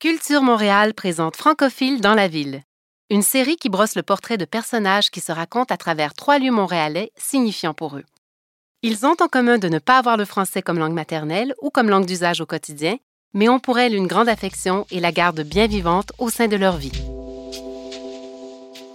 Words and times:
Culture 0.00 0.42
Montréal 0.42 0.94
présente 0.94 1.34
Francophile 1.34 2.00
dans 2.00 2.14
la 2.14 2.28
ville, 2.28 2.62
une 3.10 3.22
série 3.22 3.56
qui 3.56 3.68
brosse 3.68 3.96
le 3.96 4.04
portrait 4.04 4.36
de 4.36 4.44
personnages 4.44 5.10
qui 5.10 5.18
se 5.18 5.32
racontent 5.32 5.74
à 5.74 5.76
travers 5.76 6.14
trois 6.14 6.38
lieux 6.38 6.52
montréalais 6.52 7.10
signifiants 7.16 7.74
pour 7.74 7.96
eux. 7.96 8.04
Ils 8.84 9.06
ont 9.06 9.16
en 9.18 9.26
commun 9.26 9.58
de 9.58 9.68
ne 9.68 9.80
pas 9.80 9.98
avoir 9.98 10.16
le 10.16 10.24
français 10.24 10.62
comme 10.62 10.78
langue 10.78 10.92
maternelle 10.92 11.52
ou 11.62 11.70
comme 11.70 11.90
langue 11.90 12.06
d'usage 12.06 12.40
au 12.40 12.46
quotidien, 12.46 12.96
mais 13.34 13.48
ont 13.48 13.58
pour 13.58 13.80
elle 13.80 13.92
une 13.92 14.06
grande 14.06 14.28
affection 14.28 14.86
et 14.92 15.00
la 15.00 15.10
gardent 15.10 15.42
bien 15.42 15.66
vivante 15.66 16.12
au 16.18 16.30
sein 16.30 16.46
de 16.46 16.54
leur 16.54 16.76
vie. 16.76 16.92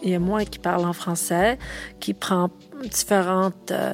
Il 0.03 0.09
y 0.09 0.15
a 0.15 0.19
moi 0.19 0.45
qui 0.45 0.59
parle 0.59 0.85
en 0.85 0.93
français, 0.93 1.59
qui 1.99 2.13
prend 2.13 2.49
différentes 2.81 3.71
euh, 3.71 3.93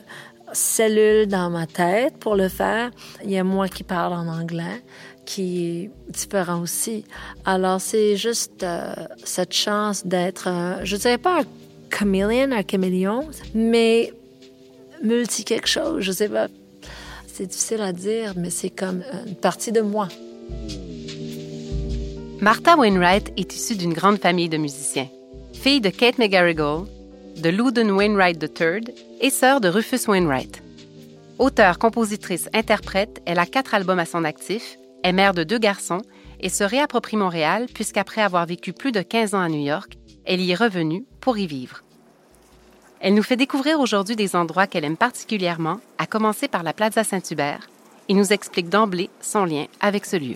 cellules 0.54 1.28
dans 1.28 1.50
ma 1.50 1.66
tête 1.66 2.18
pour 2.20 2.36
le 2.36 2.50
faire. 2.50 2.92
Il 3.24 3.32
y 3.32 3.38
a 3.38 3.44
moi 3.44 3.68
qui 3.68 3.84
parle 3.84 4.14
en 4.14 4.28
anglais, 4.28 4.84
qui 5.30 5.68
est 5.68 5.92
différent 6.12 6.60
aussi. 6.60 7.06
Alors, 7.46 7.80
c'est 7.80 8.18
juste 8.18 8.64
euh, 8.64 8.92
cette 9.24 9.54
chance 9.54 10.04
d'être, 10.08 10.48
euh, 10.48 10.84
je 10.84 10.96
ne 10.96 11.00
dirais 11.00 11.20
pas 11.20 11.42
un 11.42 11.46
chameleon, 11.96 12.52
un 12.52 12.64
caméléon, 12.64 13.30
mais 13.54 14.12
multi 15.04 15.44
quelque 15.44 15.68
chose, 15.68 16.02
je 16.02 16.12
sais 16.12 16.30
pas. 16.30 16.48
C'est 17.28 17.46
difficile 17.46 17.82
à 17.82 17.94
dire, 17.94 18.34
mais 18.38 18.50
c'est 18.50 18.72
comme 18.72 19.04
une 19.28 19.36
partie 19.36 19.72
de 19.72 19.82
moi. 19.82 20.08
Martha 22.42 22.76
Wainwright 22.76 23.32
est 23.38 23.56
issue 23.56 23.76
d'une 23.76 23.94
grande 23.94 24.18
famille 24.18 24.50
de 24.50 24.58
musiciens. 24.58 25.10
Fille 25.54 25.80
de 25.80 25.90
Kate 25.92 26.18
McGarrigle, 26.18 26.88
de 27.38 27.50
Loudon 27.50 27.90
Wainwright 27.92 28.42
III 28.42 28.82
et 29.22 29.30
sœur 29.30 29.62
de 29.62 29.70
Rufus 29.70 30.08
Wainwright. 30.08 30.64
Auteure, 31.38 31.78
compositrice, 31.78 32.50
interprète, 32.52 33.22
elle 33.28 33.38
a 33.38 33.46
quatre 33.46 33.76
albums 33.76 34.00
à 34.00 34.06
son 34.06 34.24
actif, 34.24 34.80
est 35.04 35.14
mère 35.14 35.34
de 35.34 35.44
deux 35.44 35.60
garçons 35.60 36.02
et 36.40 36.50
se 36.50 36.64
réapproprie 36.64 37.18
Montréal 37.18 37.68
puisqu'après 37.74 38.22
avoir 38.22 38.46
vécu 38.46 38.74
plus 38.74 38.92
de 38.92 39.02
15 39.02 39.36
ans 39.36 39.42
à 39.42 39.50
New 39.50 39.64
York, 39.64 39.98
elle 40.26 40.42
y 40.42 40.52
est 40.52 40.56
revenue 40.56 41.06
pour 41.22 41.38
y 41.38 41.48
vivre. 41.48 41.84
Elle 43.00 43.14
nous 43.14 43.24
fait 43.24 43.38
découvrir 43.38 43.80
aujourd'hui 43.80 44.16
des 44.16 44.36
endroits 44.36 44.68
qu'elle 44.68 44.84
aime 44.84 44.98
particulièrement, 44.98 45.80
à 45.98 46.06
commencer 46.06 46.48
par 46.50 46.64
la 46.64 46.74
Plaza 46.74 47.04
Saint-Hubert, 47.04 47.70
et 48.10 48.14
nous 48.14 48.34
explique 48.34 48.68
d'emblée 48.68 49.10
son 49.22 49.46
lien 49.46 49.66
avec 49.80 50.06
ce 50.06 50.18
lieu. 50.18 50.36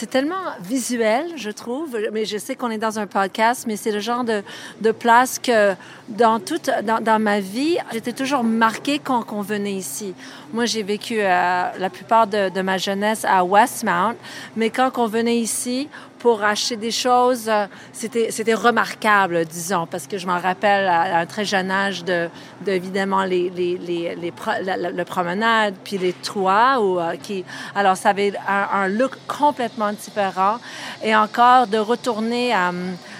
C'est 0.00 0.10
tellement 0.10 0.36
visuel, 0.60 1.32
je 1.34 1.50
trouve. 1.50 1.98
Mais 2.12 2.24
je 2.24 2.38
sais 2.38 2.54
qu'on 2.54 2.70
est 2.70 2.78
dans 2.78 3.00
un 3.00 3.08
podcast, 3.08 3.64
mais 3.66 3.74
c'est 3.74 3.90
le 3.90 3.98
genre 3.98 4.22
de, 4.22 4.44
de 4.80 4.92
place 4.92 5.40
que 5.40 5.74
dans 6.08 6.38
toute 6.38 6.70
dans, 6.84 7.02
dans 7.02 7.18
ma 7.18 7.40
vie, 7.40 7.78
j'étais 7.92 8.12
toujours 8.12 8.44
marquée 8.44 9.00
quand 9.00 9.24
on 9.32 9.42
venait 9.42 9.72
ici. 9.72 10.14
Moi, 10.52 10.66
j'ai 10.66 10.84
vécu 10.84 11.16
euh, 11.18 11.64
la 11.76 11.90
plupart 11.90 12.28
de, 12.28 12.48
de, 12.48 12.60
ma 12.60 12.78
jeunesse 12.78 13.24
à 13.24 13.42
Westmount, 13.42 14.14
mais 14.54 14.70
quand 14.70 14.96
on 14.98 15.08
venait 15.08 15.38
ici 15.38 15.88
pour 16.18 16.42
acheter 16.42 16.76
des 16.76 16.90
choses, 16.90 17.48
euh, 17.48 17.66
c'était 17.92 18.30
c'était 18.30 18.54
remarquable, 18.54 19.44
disons, 19.44 19.86
parce 19.86 20.06
que 20.06 20.18
je 20.18 20.26
m'en 20.26 20.38
rappelle 20.38 20.86
à, 20.86 21.18
un 21.18 21.26
très 21.26 21.44
jeune 21.44 21.70
âge 21.70 22.04
de, 22.04 22.28
de 22.66 22.72
évidemment 22.72 23.24
les 23.24 23.50
les 23.50 23.78
les, 23.78 24.16
les 24.16 24.32
la, 24.64 25.04
promenade 25.04 25.74
puis 25.84 25.98
les 25.98 26.12
toits 26.12 26.80
ou 26.80 26.98
euh, 26.98 27.16
qui 27.16 27.44
alors 27.74 27.96
ça 27.96 28.10
avait 28.10 28.32
un, 28.48 28.80
un 28.80 28.88
look 28.88 29.12
complètement 29.26 29.92
différent 29.92 30.58
et 31.02 31.14
encore 31.14 31.66
de 31.66 31.78
retourner 31.78 32.52
à 32.52 32.72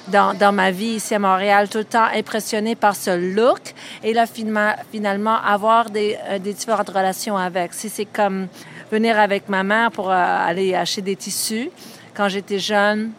dans, 0.08 0.34
dans, 0.34 0.52
ma 0.52 0.70
vie 0.70 0.96
ici 0.96 1.14
à 1.14 1.18
Montréal, 1.18 1.68
tout 1.68 1.78
le 1.78 1.84
temps 1.84 2.06
impressionnée 2.14 2.74
par 2.74 2.96
ce 2.96 3.34
look 3.34 3.74
et 4.02 4.12
là 4.12 4.24
finalement 4.26 5.36
avoir 5.36 5.90
des, 5.90 6.16
euh, 6.28 6.38
des 6.38 6.54
différentes 6.54 6.88
relations 6.88 7.36
avec. 7.36 7.74
Si 7.74 7.88
c'est 7.88 8.06
comme 8.06 8.48
venir 8.90 9.18
avec 9.18 9.48
ma 9.48 9.62
mère 9.62 9.90
pour 9.90 10.10
euh, 10.10 10.14
aller 10.14 10.74
acheter 10.74 11.02
des 11.02 11.16
tissus 11.16 11.70
quand 12.18 12.28
j'étais 12.28 12.58
jeune. 12.58 13.12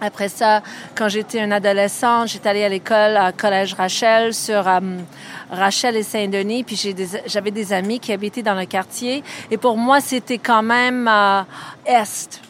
Après 0.00 0.28
ça, 0.28 0.62
quand 0.94 1.08
j'étais 1.08 1.44
une 1.44 1.52
adolescente, 1.52 2.28
j'étais 2.28 2.48
allée 2.48 2.64
à 2.64 2.68
l'école 2.70 3.16
à 3.16 3.30
Collège 3.30 3.74
Rachel 3.74 4.32
sur 4.32 4.66
euh, 4.66 4.80
Rachel 5.50 5.96
et 5.96 6.02
Saint-Denis, 6.02 6.64
puis 6.64 6.76
j'avais 7.26 7.50
des, 7.50 7.64
des, 7.64 7.72
amis 7.74 8.00
qui 8.00 8.12
habitaient 8.12 8.42
dans 8.42 8.54
le 8.54 8.64
quartier. 8.64 9.22
Et 9.50 9.58
pour 9.58 9.76
moi, 9.76 10.00
c'était 10.00 10.38
quand 10.38 10.62
même 10.62 11.10
est 11.84 12.40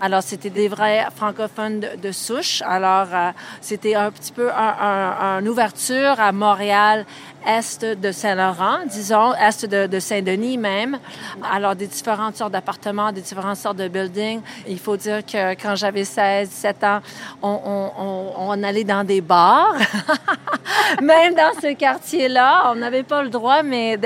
Alors, 0.00 0.22
c'était 0.22 0.50
des 0.50 0.68
vrais 0.68 1.06
francophones 1.14 1.80
de, 1.80 2.12
souche. 2.12 2.62
Alors, 2.66 3.08
euh, 3.12 3.30
c'était 3.60 3.94
un 3.94 4.10
petit 4.10 4.32
peu 4.32 4.50
une 4.50 5.48
ouverture 5.48 6.18
à 6.18 6.32
Montréal, 6.32 7.04
est 7.46 7.84
de 7.84 8.12
Saint-Laurent, 8.12 8.78
disons, 8.86 9.32
est 9.34 9.66
de, 9.66 10.00
Saint-Denis 10.00 10.58
même. 10.58 10.98
Alors, 11.50 11.74
des 11.74 11.86
différentes 11.86 12.36
sortes 12.36 12.52
d'appartements, 12.52 13.12
des 13.12 13.20
différentes 13.22 13.56
sortes 13.56 13.76
de 13.76 13.88
buildings. 13.88 14.40
Il 14.68 14.78
faut 14.78 14.96
dire 14.96 15.24
que 15.24 15.54
quand 15.54 15.74
j'avais 15.74 16.04
16, 16.04 16.48
17 16.48 16.84
ans, 16.84 17.00
on, 17.42 18.62
allait 18.62 18.84
dans 18.84 19.04
des 19.04 19.20
bars. 19.20 19.74
même 21.02 21.34
dans 21.34 21.52
ce 21.60 21.74
quartier-là, 21.74 22.70
on 22.72 22.76
n'avait 22.76 23.02
pas 23.02 23.22
le 23.22 23.30
droit, 23.30 23.62
mais 23.62 23.98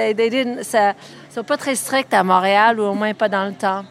ça, 0.62 0.94
c'est 1.28 1.42
pas 1.42 1.56
très 1.56 1.74
strict 1.74 2.14
à 2.14 2.22
Montréal, 2.22 2.80
ou 2.80 2.84
au 2.84 2.94
moins 2.94 3.14
pas 3.14 3.28
dans 3.28 3.46
le 3.46 3.54
temps. 3.54 3.84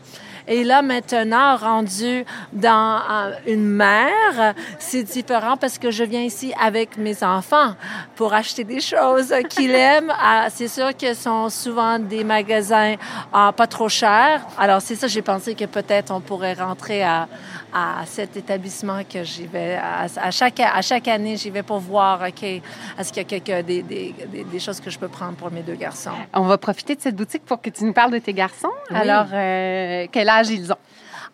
Et 0.48 0.64
là, 0.64 0.82
maintenant, 0.82 1.56
rendu 1.56 2.26
dans 2.52 3.00
euh, 3.10 3.32
une 3.48 3.66
mer, 3.66 4.54
c'est 4.80 5.04
différent 5.04 5.56
parce 5.58 5.78
que 5.78 5.92
je 5.92 6.04
viens 6.04 6.22
ici 6.22 6.54
avec 6.62 6.98
mes 6.98 7.24
enfants 7.24 7.76
pour 8.16 8.34
acheter 8.34 8.64
des 8.64 8.82
choses 8.82 9.34
qu'ils 9.50 9.72
aiment. 9.76 10.14
Ah, 10.20 10.48
c'est 10.50 10.68
sûr 10.68 10.96
que 10.98 11.14
ce 11.14 11.24
sont 11.24 11.50
souvent 11.50 11.98
des 11.98 12.24
magasins 12.24 12.96
ah, 13.32 13.54
pas 13.56 13.68
trop 13.68 13.90
chers. 13.90 14.42
Alors, 14.58 14.82
c'est 14.82 14.96
ça, 14.96 15.08
j'ai 15.08 15.22
pensé 15.22 15.56
que 15.56 15.66
peut-être 15.66 16.12
on 16.12 16.20
pourrait 16.20 16.54
rentrer 16.54 17.04
à, 17.04 17.28
à 17.74 18.06
cet 18.06 18.38
établissement 18.38 19.02
que 19.04 19.24
j'y 19.24 19.48
vais. 19.48 19.76
À, 19.76 20.32
chaque, 20.32 20.60
à 20.60 20.82
chaque 20.82 21.08
année, 21.08 21.38
j'y 21.38 21.50
vais 21.50 21.64
pour 21.64 21.80
voir, 21.80 22.22
OK, 22.22 22.44
est-ce 22.44 23.12
qu'il 23.12 23.24
y 23.24 23.26
a 23.26 23.40
quelque, 23.40 23.62
des, 23.64 23.82
des, 23.82 24.14
des, 24.44 24.60
choses 24.60 24.80
que 24.80 24.90
je 24.90 25.00
peux 25.00 25.08
prendre 25.08 25.34
pour 25.34 25.52
mes 25.52 25.64
deux 25.64 25.76
garçons? 25.76 26.12
On 26.34 26.44
va 26.44 26.58
profiter 26.58 26.96
de 26.96 27.02
cette 27.02 27.16
boutique 27.16 27.44
pour 27.46 27.62
que 27.62 27.70
tu 27.70 27.84
nous 27.84 27.94
parles 27.94 28.12
de 28.12 28.20
tes 28.20 28.34
garçons. 28.34 28.72
Alors, 28.94 29.26
euh, 29.34 30.06
quel 30.12 30.30
âge 30.30 30.50
ils 30.50 30.72
ont? 30.72 30.78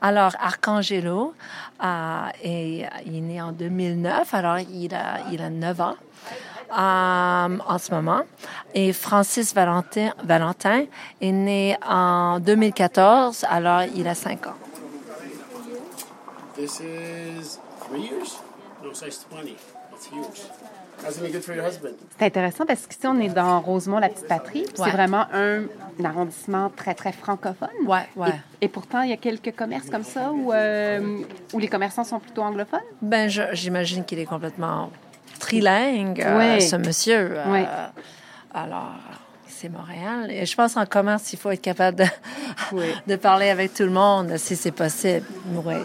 Alors, 0.02 0.32
Arcangelo, 0.40 1.34
euh, 1.84 2.22
est, 2.42 2.88
il 3.06 3.18
est 3.18 3.22
né 3.22 3.42
en 3.42 3.52
2009, 3.52 4.34
alors 4.34 4.60
il 4.60 4.96
a, 4.96 5.20
il 5.32 5.42
a 5.42 5.50
9 5.50 5.82
ans. 5.82 5.96
Euh, 6.72 7.58
en 7.68 7.78
ce 7.80 7.92
moment. 7.92 8.22
Et 8.76 8.94
Francis 8.94 9.56
Valentin, 9.56 10.12
Valentin 10.24 10.86
est 11.20 11.32
né 11.32 11.76
en 11.84 12.40
2014, 12.40 13.44
alors 13.50 13.82
il 13.96 14.08
a 14.08 14.14
5 14.14 14.46
ans. 14.46 14.69
This 16.60 16.82
is 16.82 17.58
three 17.88 18.02
years? 18.02 18.38
No, 18.84 18.92
size 18.92 19.26
20. 19.30 19.56
That's 19.92 20.08
huge. 20.08 20.42
How's 21.02 21.18
it 21.22 21.32
good 21.32 21.42
for 21.42 21.56
your 21.56 21.64
husband? 21.64 21.94
C'est 22.18 22.26
intéressant 22.26 22.66
parce 22.66 22.86
qu'ici, 22.86 23.08
on 23.08 23.18
est 23.22 23.30
dans 23.30 23.62
Rosemont, 23.62 24.00
la 24.00 24.10
petite 24.10 24.28
patrie. 24.28 24.64
Ouais. 24.64 24.68
C'est 24.76 24.90
vraiment 24.90 25.26
un, 25.32 25.62
un, 25.62 26.04
arrondissement 26.04 26.70
très, 26.76 26.96
très 26.96 27.14
francophone. 27.14 27.70
Ouais, 27.86 28.10
ouais. 28.18 28.28
Et, 28.60 28.66
et 28.66 28.68
pourtant, 28.68 29.04
il 29.04 29.10
y 29.10 29.14
a 29.14 29.18
quelques 29.18 29.56
commerces 29.56 29.90
comme 29.90 30.04
ça 30.04 30.34
où, 30.34 30.52
euh, 30.52 31.22
où 31.54 31.60
les 31.60 31.70
commerçants 31.70 32.04
sont 32.04 32.20
plutôt 32.20 32.42
anglophones? 32.42 32.82
Ben, 33.02 33.30
j'imagine 33.54 34.04
qu'il 34.04 34.20
est 34.20 34.26
complètement 34.26 34.92
trilingue, 35.40 36.22
euh, 36.22 36.60
ce 36.60 36.76
monsieur. 36.76 37.38
Euh, 37.38 37.54
ouais. 37.54 37.66
Alors 38.54 38.96
c'est 39.48 39.70
Montréal. 39.70 40.30
Et 40.30 40.46
je 40.46 40.56
pense 40.56 40.76
en 40.76 40.86
commerce, 40.86 41.32
il 41.32 41.40
faut 41.40 41.52
être 41.52 41.62
capable 41.62 42.00
de, 42.00 42.06
de 43.08 43.16
parler 43.16 43.50
avec 43.50 43.74
tout 43.74 43.84
le 43.84 43.92
monde 43.92 44.36
si 44.36 44.58
c'est 44.58 44.72
possible. 44.72 45.26
Oui. 45.66 45.76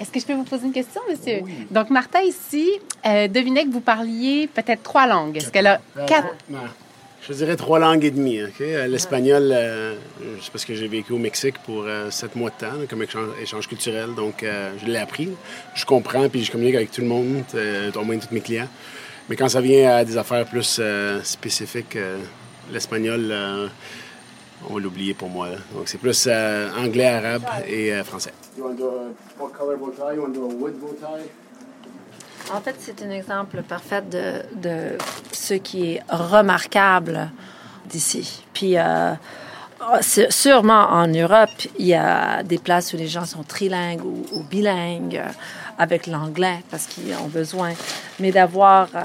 Est-ce 0.00 0.10
que 0.10 0.18
je 0.18 0.26
peux 0.26 0.34
vous 0.34 0.44
poser 0.44 0.66
une 0.66 0.72
question, 0.72 1.00
monsieur? 1.10 1.40
Oui. 1.44 1.66
Donc, 1.70 1.90
Martha, 1.90 2.22
ici, 2.22 2.70
euh, 3.06 3.28
devinez 3.28 3.64
que 3.66 3.70
vous 3.70 3.82
parliez 3.82 4.46
peut-être 4.46 4.82
trois 4.82 5.06
langues. 5.06 5.36
Est-ce 5.36 5.50
qu'elle 5.50 5.66
a 5.66 5.80
euh, 5.96 6.06
quatre? 6.06 6.34
Je 7.28 7.34
dirais 7.34 7.54
trois 7.56 7.78
langues 7.78 8.04
et 8.04 8.10
demie. 8.10 8.42
Okay? 8.42 8.76
Euh, 8.76 8.86
l'espagnol, 8.86 9.50
euh, 9.52 9.94
c'est 10.40 10.50
parce 10.50 10.64
que 10.64 10.74
j'ai 10.74 10.88
vécu 10.88 11.12
au 11.12 11.18
Mexique 11.18 11.56
pour 11.66 11.84
euh, 11.84 12.10
sept 12.10 12.34
mois 12.34 12.48
de 12.48 12.54
temps, 12.54 12.86
comme 12.88 13.02
échange, 13.02 13.28
échange 13.42 13.68
culturel. 13.68 14.14
Donc, 14.14 14.42
euh, 14.42 14.72
je 14.80 14.86
l'ai 14.86 14.96
appris. 14.96 15.28
Je 15.74 15.84
comprends, 15.84 16.26
puis 16.30 16.44
je 16.44 16.50
communique 16.50 16.76
avec 16.76 16.90
tout 16.90 17.02
le 17.02 17.08
monde, 17.08 17.44
au 17.94 18.04
moins 18.04 18.16
tous 18.16 18.32
mes 18.32 18.40
clients. 18.40 18.68
Mais 19.28 19.36
quand 19.36 19.50
ça 19.50 19.60
vient 19.60 19.96
à 19.96 20.04
des 20.04 20.16
affaires 20.16 20.46
plus 20.46 20.80
spécifiques, 21.22 21.96
l'espagnol 22.72 23.70
on 24.68 24.74
va 24.74 24.80
l'oublier 24.80 25.14
pour 25.14 25.28
moi. 25.28 25.48
Là. 25.48 25.56
Donc, 25.74 25.88
c'est 25.88 25.98
plus 25.98 26.26
euh, 26.26 26.70
anglais, 26.76 27.08
arabe 27.08 27.42
et 27.66 27.92
euh, 27.92 28.04
français. 28.04 28.32
En 32.52 32.60
fait, 32.60 32.74
c'est 32.78 33.02
un 33.02 33.10
exemple 33.10 33.62
parfait 33.62 34.02
de, 34.02 34.42
de, 34.60 34.98
ce 35.32 35.54
qui 35.54 35.92
est 35.92 36.02
remarquable 36.08 37.30
d'ici. 37.88 38.42
Puis, 38.52 38.76
euh, 38.76 39.14
sûrement 40.00 40.88
en 40.90 41.06
Europe, 41.06 41.50
il 41.78 41.86
y 41.86 41.94
a 41.94 42.42
des 42.42 42.58
places 42.58 42.92
où 42.92 42.96
les 42.96 43.08
gens 43.08 43.24
sont 43.24 43.44
trilingues 43.44 44.04
ou, 44.04 44.26
ou 44.32 44.42
bilingues 44.42 45.22
avec 45.80 46.06
l'anglais 46.06 46.58
parce 46.70 46.86
qu'ils 46.86 47.14
ont 47.14 47.28
besoin. 47.28 47.72
Mais 48.20 48.30
d'avoir, 48.30 48.88
euh, 48.94 48.98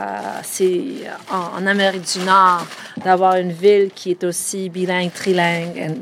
c'est 0.44 0.83
en, 1.31 1.63
en, 1.63 1.66
Amérique 1.66 2.04
du 2.13 2.19
Nord, 2.25 2.68
d'avoir 3.04 3.38
une 3.38 3.54
ville 3.54 3.92
qui 3.95 4.12
est 4.12 4.24
aussi 4.25 4.69
bilingue, 4.69 5.12
trilingue, 5.13 5.95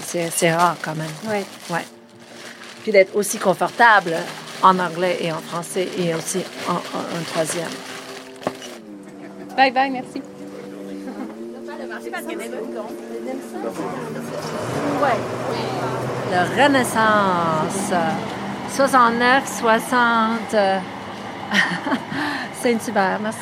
c'est 0.00 0.52
rare 0.52 0.76
quand 0.82 0.96
même. 0.96 1.14
Oui. 1.24 1.44
Ouais. 1.70 1.84
puis 2.82 2.90
d'être 2.90 3.14
aussi 3.14 3.38
confortable 3.38 4.16
en 4.60 4.76
anglais 4.80 5.18
et 5.20 5.32
en 5.32 5.40
français 5.40 5.88
et 5.96 6.12
aussi 6.14 6.40
en, 6.68 6.74
en 6.74 7.22
troisième. 7.32 7.70
Bye 9.56 9.70
bye, 9.70 9.90
merci. 9.90 10.20
Le 16.32 16.64
Renaissance. 16.64 17.92
69, 18.74 19.46
60. 19.46 20.40
Saint-Hubert, 22.62 23.20
merci. 23.20 23.38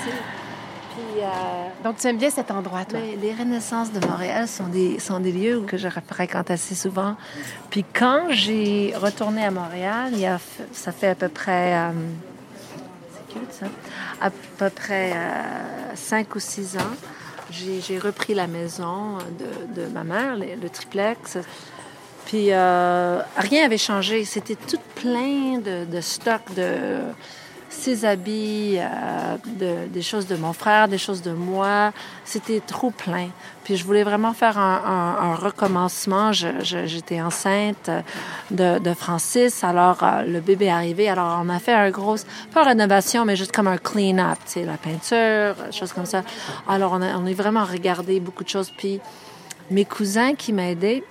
Puis, 0.91 1.23
euh, 1.23 1.69
Donc, 1.85 1.99
tu 1.99 2.09
aimes 2.09 2.19
bien 2.19 2.31
cet 2.31 2.51
endroit, 2.51 2.85
toi? 2.85 2.99
les 2.99 3.33
Renaissances 3.33 3.93
de 3.93 4.05
Montréal 4.05 4.49
sont 4.49 4.67
des, 4.67 4.99
sont 4.99 5.21
des 5.21 5.31
lieux 5.31 5.61
que 5.61 5.77
je 5.77 5.87
fréquente 5.89 6.51
assez 6.51 6.75
souvent. 6.75 7.15
Puis 7.71 7.85
quand 7.85 8.27
j'ai 8.31 8.93
retourné 8.97 9.45
à 9.45 9.53
Montréal, 9.53 10.11
il 10.15 10.19
y 10.19 10.27
a, 10.27 10.41
ça 10.73 10.91
fait 10.91 11.11
à 11.11 11.15
peu 11.15 11.29
près... 11.29 11.75
Euh, 11.75 11.91
c'est 13.13 13.39
cute, 13.39 13.53
ça? 13.53 13.67
À 14.21 14.31
peu 14.31 14.69
près 14.69 15.13
euh, 15.13 15.95
cinq 15.95 16.35
ou 16.35 16.41
six 16.41 16.77
ans, 16.77 16.97
j'ai 17.53 17.99
repris 17.99 18.35
la 18.35 18.49
maison 18.49 19.19
de, 19.39 19.81
de 19.81 19.87
ma 19.89 20.03
mère, 20.03 20.37
le, 20.37 20.69
triplex. 20.69 21.39
Puis 22.27 22.49
euh, 22.51 23.21
rien 23.37 23.63
n'avait 23.63 23.79
changé. 23.79 24.25
C'était 24.25 24.57
tout 24.57 24.81
plein 24.95 25.59
de, 25.59 25.85
de 25.85 26.01
stock 26.01 26.43
de 26.55 27.01
ses 27.71 28.05
habits, 28.05 28.77
euh, 28.79 29.37
de, 29.47 29.89
des 29.89 30.03
choses 30.03 30.27
de 30.27 30.37
mon 30.37 30.53
frère, 30.53 30.89
des 30.89 30.99
choses 30.99 31.23
de 31.23 31.33
moi. 31.33 31.93
C'était 32.25 32.61
trop 32.61 32.91
plein. 32.91 33.29
Puis 33.65 33.77
je 33.77 33.85
voulais 33.85 34.03
vraiment 34.03 34.33
faire 34.33 34.59
un, 34.59 35.35
recommencement. 35.35 36.33
J'étais 36.33 37.21
enceinte 37.23 37.91
de, 38.51 38.79
de, 38.79 38.95
Francis, 38.95 39.63
alors 39.63 40.03
euh, 40.03 40.23
le 40.23 40.41
bébé 40.41 40.67
est 40.67 40.71
arrivé. 40.71 41.09
Alors 41.09 41.41
on 41.43 41.49
a 41.49 41.59
fait 41.59 41.73
un 41.73 41.91
gros, 41.91 42.17
pas 42.53 42.65
rénovation, 42.65 43.25
mais 43.25 43.37
juste 43.37 43.53
comme 43.53 43.69
un 43.69 43.79
clean-up, 43.79 44.39
tu 44.45 44.53
sais, 44.53 44.65
la 44.65 44.77
peinture, 44.77 45.73
choses 45.73 45.93
comme 45.93 46.07
ça. 46.07 46.23
Alors 46.69 46.93
on 46.93 47.03
a, 47.03 47.17
on 47.17 47.27
a 47.27 47.33
vraiment 47.33 47.65
regardé 47.65 48.19
beaucoup 48.19 48.45
de 48.45 48.49
choses. 48.49 48.71
Puis 48.77 49.01
mes 49.71 49.85
cousins 49.85 50.35
qui 50.35 50.53
m'aidaient, 50.53 51.05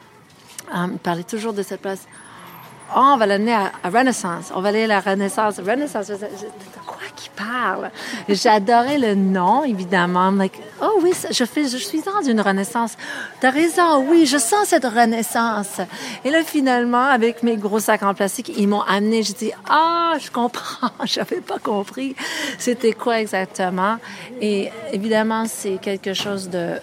euh, 0.76 0.88
parlaient 1.02 1.24
toujours 1.24 1.54
de 1.54 1.64
cette 1.64 1.82
place. 1.82 2.08
Oh, 2.96 3.12
on 3.14 3.18
va 3.18 3.28
l'amener 3.28 3.54
à, 3.54 3.72
Renaissance. 3.84 4.52
On 4.56 4.62
va 4.62 4.70
aller 4.70 4.86
à 4.86 4.88
la 4.88 5.00
Renaissance. 5.00 5.60
Renaissance. 5.60 6.08
de 6.08 6.16
quoi 6.88 6.98
qui 7.16 7.30
parle? 7.30 7.92
J'adorais 8.28 8.98
le 8.98 9.14
nom, 9.14 9.64
évidemment. 9.64 10.32
Like, 10.32 10.60
oh 10.82 11.00
oui, 11.04 11.14
je, 11.30 11.44
suis 11.44 12.02
dans 12.02 12.28
une 12.28 12.42
Renaissance. 12.42 12.98
T'as 13.42 13.52
raison, 13.52 14.04
oui, 14.10 14.26
je 14.26 14.40
sens 14.40 14.70
cette 14.70 14.86
Renaissance. 14.86 15.82
Et 16.26 16.32
là, 16.32 16.44
finalement, 16.44 17.06
avec 17.06 17.44
mes 17.44 17.58
gros 17.58 17.80
sacs 17.80 18.02
en 18.02 18.16
plastique, 18.16 18.52
ils 18.58 18.68
m'ont 18.68 18.82
amené. 18.82 19.22
J'ai 19.22 19.34
dit, 19.34 19.52
ah, 19.70 20.14
je 20.20 20.32
comprends. 20.32 20.90
J'avais 21.04 21.42
pas 21.42 21.60
compris. 21.60 22.16
C'était 22.58 22.94
quoi 22.94 23.22
exactement? 23.22 23.98
Et 24.42 24.72
évidemment, 24.92 25.46
c'est 25.48 25.78
quelque 25.80 26.16
chose 26.16 26.50
de 26.50 26.80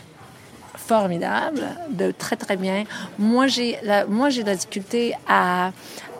formidable, 0.87 1.63
de 1.91 2.13
très 2.13 2.37
très 2.37 2.57
bien. 2.57 2.85
Moi 3.19 3.47
j'ai 3.47 3.79
moi 4.09 4.31
j'ai 4.31 4.45
la 4.45 4.55
difficulté 4.55 5.15
à 5.29 5.73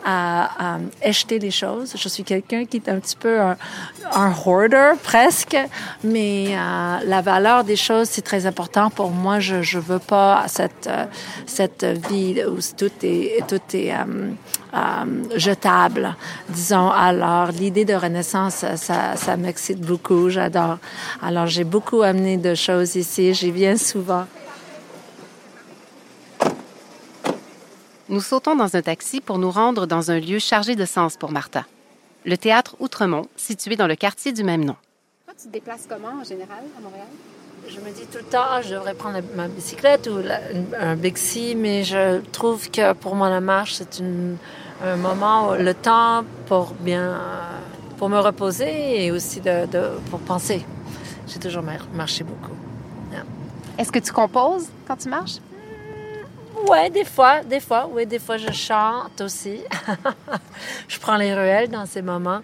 à, 0.09 0.75
à, 0.75 0.79
acheter 1.03 1.37
les 1.37 1.51
choses. 1.51 1.93
Je 1.97 2.07
suis 2.07 2.23
quelqu'un 2.23 2.65
qui 2.65 2.77
est 2.77 2.87
un 2.87 2.99
petit 2.99 3.17
peu 3.17 3.39
un, 3.41 4.33
hoarder 4.45 4.93
presque, 5.03 5.57
mais 6.03 6.47
euh, 6.51 6.97
la 7.05 7.21
valeur 7.21 7.65
des 7.65 7.75
choses 7.75 8.07
c'est 8.09 8.21
très 8.21 8.45
important 8.45 8.89
pour 8.89 9.11
moi. 9.11 9.39
Je 9.39 9.61
je 9.61 9.79
veux 9.79 9.99
pas 9.99 10.45
cette 10.47 10.87
euh, 10.87 11.05
cette 11.45 11.83
vie 12.09 12.41
où 12.45 12.57
tout 12.77 12.91
est 13.03 13.45
tout 13.47 13.67
est 13.73 13.91
euh, 13.91 14.31
euh, 14.73 15.37
jetable, 15.37 16.15
disons. 16.49 16.89
Alors, 16.89 17.47
l'idée 17.51 17.85
de 17.85 17.93
Renaissance, 17.93 18.65
ça, 18.75 19.15
ça 19.15 19.37
m'excite 19.37 19.79
beaucoup, 19.79 20.29
j'adore. 20.29 20.77
Alors, 21.21 21.47
j'ai 21.47 21.63
beaucoup 21.63 22.01
amené 22.01 22.35
de 22.37 22.53
choses 22.53 22.95
ici, 22.97 23.33
j'y 23.33 23.51
viens 23.51 23.77
souvent. 23.77 24.25
Nous 28.09 28.21
sautons 28.21 28.55
dans 28.55 28.73
un 28.77 28.81
taxi 28.81 29.19
pour 29.19 29.37
nous 29.37 29.51
rendre 29.51 29.85
dans 29.85 30.11
un 30.11 30.19
lieu 30.19 30.39
chargé 30.39 30.77
de 30.77 30.85
sens 30.85 31.17
pour 31.17 31.29
Martha. 31.33 31.65
Le 32.25 32.37
théâtre 32.37 32.77
Outremont, 32.79 33.27
situé 33.35 33.75
dans 33.75 33.85
le 33.85 33.97
quartier 33.97 34.31
du 34.31 34.45
même 34.45 34.63
nom. 34.63 34.77
Toi, 35.25 35.33
tu 35.37 35.47
te 35.47 35.51
déplaces 35.51 35.87
comment 35.89 36.21
en 36.21 36.23
général 36.23 36.63
à 36.77 36.81
Montréal? 36.81 37.07
Je 37.67 37.81
me 37.81 37.91
dis 37.93 38.05
tout 38.05 38.19
le 38.19 38.23
temps, 38.23 38.61
je 38.63 38.75
devrais 38.75 38.93
prendre 38.93 39.19
ma 39.35 39.49
bicyclette 39.49 40.07
ou 40.07 40.21
un 40.79 40.95
Bixi, 40.95 41.53
mais 41.55 41.83
je 41.83 42.21
trouve 42.31 42.71
que 42.71 42.93
pour 42.93 43.13
moi, 43.13 43.29
la 43.29 43.41
marche, 43.41 43.73
c'est 43.73 44.01
un 44.01 44.95
moment, 44.95 45.55
le 45.55 45.73
temps 45.73 46.23
pour 46.45 46.75
bien, 46.79 47.19
pour 47.97 48.07
me 48.07 48.19
reposer 48.19 49.03
et 49.03 49.11
aussi 49.11 49.41
de, 49.41 49.65
pour 50.09 50.21
penser. 50.21 50.65
J'ai 51.27 51.39
toujours 51.39 51.63
marché 51.93 52.23
beaucoup. 52.23 52.55
Est-ce 53.77 53.91
que 53.91 53.99
tu 53.99 54.13
composes 54.13 54.67
quand 54.87 54.95
tu 54.95 55.09
marches? 55.09 55.39
Ouais, 56.65 56.89
des 56.89 57.05
fois, 57.05 57.43
des 57.43 57.59
fois, 57.59 57.87
oui, 57.91 58.05
des 58.05 58.19
fois 58.19 58.37
je 58.37 58.51
chante 58.51 59.21
aussi. 59.21 59.61
je 60.87 60.99
prends 60.99 61.15
les 61.15 61.33
ruelles 61.33 61.69
dans 61.69 61.85
ces 61.85 62.01
moments. 62.01 62.41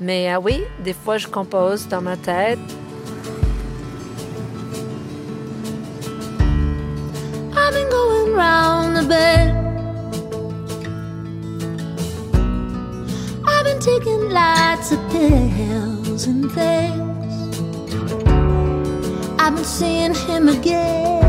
Mais 0.00 0.32
euh, 0.32 0.38
oui, 0.38 0.62
des 0.84 0.92
fois 0.92 1.18
je 1.18 1.26
compose 1.26 1.88
dans 1.88 2.00
ma 2.00 2.16
tête. 2.16 2.58
I've 7.54 7.74
been 7.74 7.88
going 7.90 8.34
round 8.34 8.96
the 8.96 9.08
bed. 9.08 9.54
I've 13.46 13.64
been 13.64 13.80
taking 13.80 14.30
lots 14.30 14.92
of 14.92 15.00
pills 15.10 16.26
and 16.26 16.50
things. 16.52 17.58
I've 19.40 19.54
been 19.54 19.64
seeing 19.64 20.14
him 20.14 20.48
again. 20.48 21.25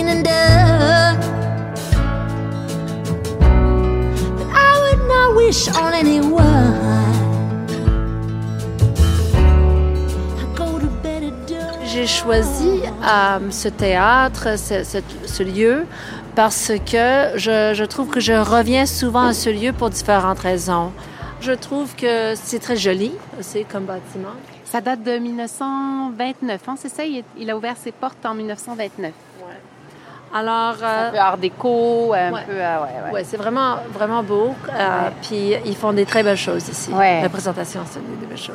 Seen 0.00 0.08
and 0.08 0.24
done. 0.24 1.16
But 4.36 4.48
I 4.68 4.72
would 4.82 5.02
not 5.08 5.36
wish 5.36 5.68
on 5.68 5.92
anyone. 5.92 6.78
J'ai 11.84 12.06
choisi 12.06 12.82
euh, 13.02 13.50
ce 13.50 13.68
théâtre, 13.68 14.56
ce, 14.56 14.84
ce, 14.84 14.98
ce, 15.26 15.42
lieu, 15.42 15.86
parce 16.36 16.70
que 16.86 17.36
je, 17.36 17.72
je 17.74 17.84
trouve 17.84 18.08
que 18.08 18.20
je 18.20 18.32
reviens 18.32 18.86
souvent 18.86 19.26
à 19.26 19.32
ce 19.34 19.50
lieu 19.50 19.72
pour 19.72 19.90
différentes 19.90 20.38
raisons. 20.38 20.92
Je 21.40 21.50
trouve 21.50 21.96
que 21.96 22.34
c'est 22.36 22.60
très 22.60 22.76
joli 22.76 23.10
aussi 23.40 23.64
comme 23.64 23.86
bâtiment. 23.86 24.36
Ça 24.64 24.80
date 24.80 25.02
de 25.02 25.18
1929, 25.18 26.60
hein, 26.68 26.74
c'est 26.78 26.88
ça? 26.88 27.04
Il, 27.04 27.24
il, 27.36 27.50
a 27.50 27.56
ouvert 27.56 27.76
ses 27.76 27.90
portes 27.90 28.24
en 28.24 28.34
1929. 28.34 29.12
Alors, 30.32 30.76
euh, 30.82 31.08
un 31.08 31.10
peu 31.10 31.18
art 31.18 31.38
déco, 31.38 32.12
un 32.14 32.30
peu, 32.30 32.52
euh, 32.52 32.82
ouais, 32.82 32.88
ouais. 33.04 33.12
ouais 33.12 33.24
c'est 33.24 33.36
vraiment, 33.36 33.78
vraiment 33.92 34.22
beau. 34.22 34.54
Euh, 34.68 35.10
puis 35.22 35.54
ils 35.64 35.76
font 35.76 35.92
des 35.92 36.06
très 36.06 36.22
belles 36.22 36.36
choses 36.36 36.68
ici. 36.68 36.90
La 36.92 37.28
présentation, 37.28 37.82
c'est 37.90 38.00
des, 38.00 38.26
belles 38.26 38.38
choses. 38.38 38.54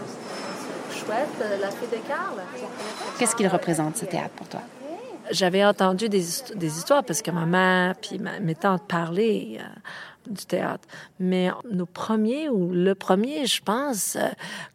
Chouette, 0.92 1.62
la 1.62 1.70
fille 1.70 1.90
de 1.92 2.08
Carl. 2.08 2.42
Qu'est-ce 3.20 3.36
qu'il 3.36 3.48
représente, 3.48 3.98
ce 3.98 4.06
théâtre, 4.06 4.34
pour 4.36 4.48
toi? 4.48 4.62
J'avais 5.32 5.66
entendu 5.66 6.08
des, 6.08 6.24
des, 6.56 6.78
histoires 6.78 7.04
parce 7.04 7.22
que 7.22 7.32
ma 7.32 7.46
mère 7.48 7.96
puis 8.00 8.20
ma, 8.20 8.40
mes 8.40 8.54
tantes 8.54 8.88
parlaient 8.88 9.60
du 10.30 10.46
théâtre. 10.46 10.88
Mais 11.20 11.50
nos 11.72 11.88
premiers, 11.88 12.48
ou 12.48 12.72
le 12.72 12.94
premier, 12.94 13.46
je 13.48 13.62
pense, 13.62 14.18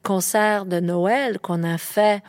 concert 0.03 0.67
de 0.67 0.81
Noël 0.81 1.39
qu'on 1.39 1.63
a 1.63 1.79
fait 1.79 2.23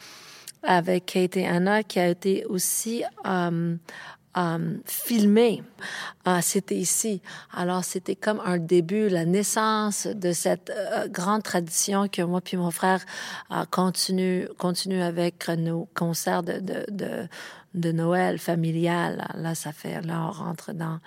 avec 0.63 1.07
Kate 1.07 1.37
et 1.37 1.47
Anna, 1.47 1.83
qui 1.83 1.99
a 1.99 2.07
été 2.07 2.45
aussi 2.45 3.03
euh, 3.25 3.75
filmé. 4.85 5.63
Euh, 6.27 6.39
c'était 6.41 6.75
ici. 6.75 7.21
Alors, 7.53 7.83
c'était 7.83 8.15
comme 8.15 8.41
un 8.45 8.57
début, 8.57 9.09
la 9.09 9.25
naissance 9.25 10.07
de 10.07 10.31
cette 10.31 10.69
euh, 10.69 11.07
grande 11.07 11.43
tradition 11.43 12.07
que 12.07 12.21
moi 12.21 12.41
puis 12.41 12.57
mon 12.57 12.71
frère 12.71 13.03
euh, 13.51 13.63
continue, 13.71 14.47
continue 14.57 15.01
avec 15.01 15.47
nos 15.49 15.87
concerts 15.95 16.43
de, 16.43 16.59
de, 16.59 16.85
de 16.89 17.27
de 17.73 17.91
Noël 17.91 18.37
familial. 18.37 19.25
Là, 19.35 19.55
ça 19.55 19.71
fait, 19.71 20.01
là, 20.01 20.27
on 20.27 20.31
rentre 20.31 20.73
dans, 20.73 20.99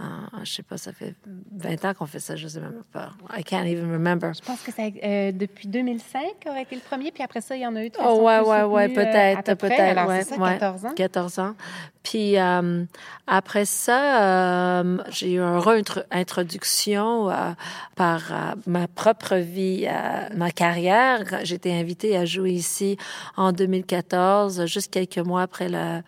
euh, 0.00 0.02
je 0.42 0.52
sais 0.52 0.62
pas, 0.62 0.76
ça 0.76 0.92
fait 0.92 1.14
20 1.52 1.84
ans 1.84 1.94
qu'on 1.94 2.06
fait 2.06 2.18
ça, 2.18 2.34
je 2.34 2.48
sais 2.48 2.60
même 2.60 2.82
pas. 2.92 3.10
I 3.36 3.44
can't 3.44 3.66
even 3.66 3.90
remember. 3.92 4.32
Je 4.34 4.42
pense 4.42 4.60
que 4.62 4.72
c'est 4.72 4.94
euh, 5.04 5.32
depuis 5.32 5.68
2005 5.68 6.20
aurait 6.46 6.62
été 6.62 6.74
le 6.74 6.80
premier, 6.80 7.12
puis 7.12 7.22
après 7.22 7.40
ça, 7.40 7.56
il 7.56 7.62
y 7.62 7.66
en 7.66 7.76
a 7.76 7.84
eu 7.84 7.90
de 7.90 7.96
Oh, 8.04 8.22
ouais, 8.22 8.40
ouais, 8.40 8.62
ouais, 8.62 8.88
peut-être, 8.88 9.54
peut-être, 9.54 10.08
ouais, 10.08 10.24
ça, 10.24 10.36
14 10.36 10.86
ans. 10.86 10.94
14 10.94 11.38
ans. 11.38 11.54
Puis 12.08 12.38
euh, 12.38 12.84
après 13.26 13.66
ça, 13.66 14.80
euh, 14.80 14.96
j'ai 15.10 15.32
eu 15.32 15.40
une 15.40 15.58
réintroduction 15.58 17.28
euh, 17.28 17.50
par 17.96 18.32
euh, 18.32 18.54
ma 18.66 18.88
propre 18.88 19.34
vie, 19.36 19.86
ma 20.34 20.50
carrière. 20.50 21.40
J'ai 21.42 21.56
été 21.56 21.78
invitée 21.78 22.16
à 22.16 22.24
jouer 22.24 22.52
ici 22.52 22.96
en 23.36 23.52
2014, 23.52 24.64
juste 24.64 24.90
quelques 24.90 25.18
mois 25.18 25.42
après 25.42 25.68
le 25.68 26.00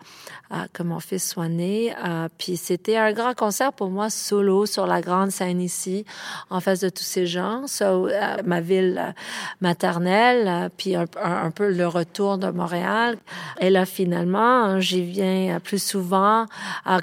que 0.73 0.83
mon 0.83 0.99
fils 0.99 1.29
soit 1.29 1.47
né. 1.47 1.93
puis 2.37 2.57
c'était 2.57 2.97
un 2.97 3.13
grand 3.13 3.33
concert 3.33 3.73
pour 3.73 3.89
moi 3.89 4.09
solo 4.09 4.65
sur 4.65 4.85
la 4.85 5.01
grande 5.01 5.31
scène 5.31 5.61
ici, 5.61 6.05
en 6.49 6.59
face 6.59 6.79
de 6.79 6.89
tous 6.89 7.03
ces 7.03 7.25
gens. 7.25 7.67
So, 7.67 8.09
ma 8.45 8.61
ville 8.61 9.13
maternelle, 9.61 10.69
puis 10.77 10.95
un, 10.95 11.51
peu 11.51 11.71
le 11.71 11.87
retour 11.87 12.37
de 12.37 12.49
Montréal. 12.49 13.17
Et 13.59 13.69
là, 13.69 13.85
finalement, 13.85 14.79
j'y 14.79 15.03
viens 15.03 15.59
plus 15.59 15.81
souvent 15.81 16.45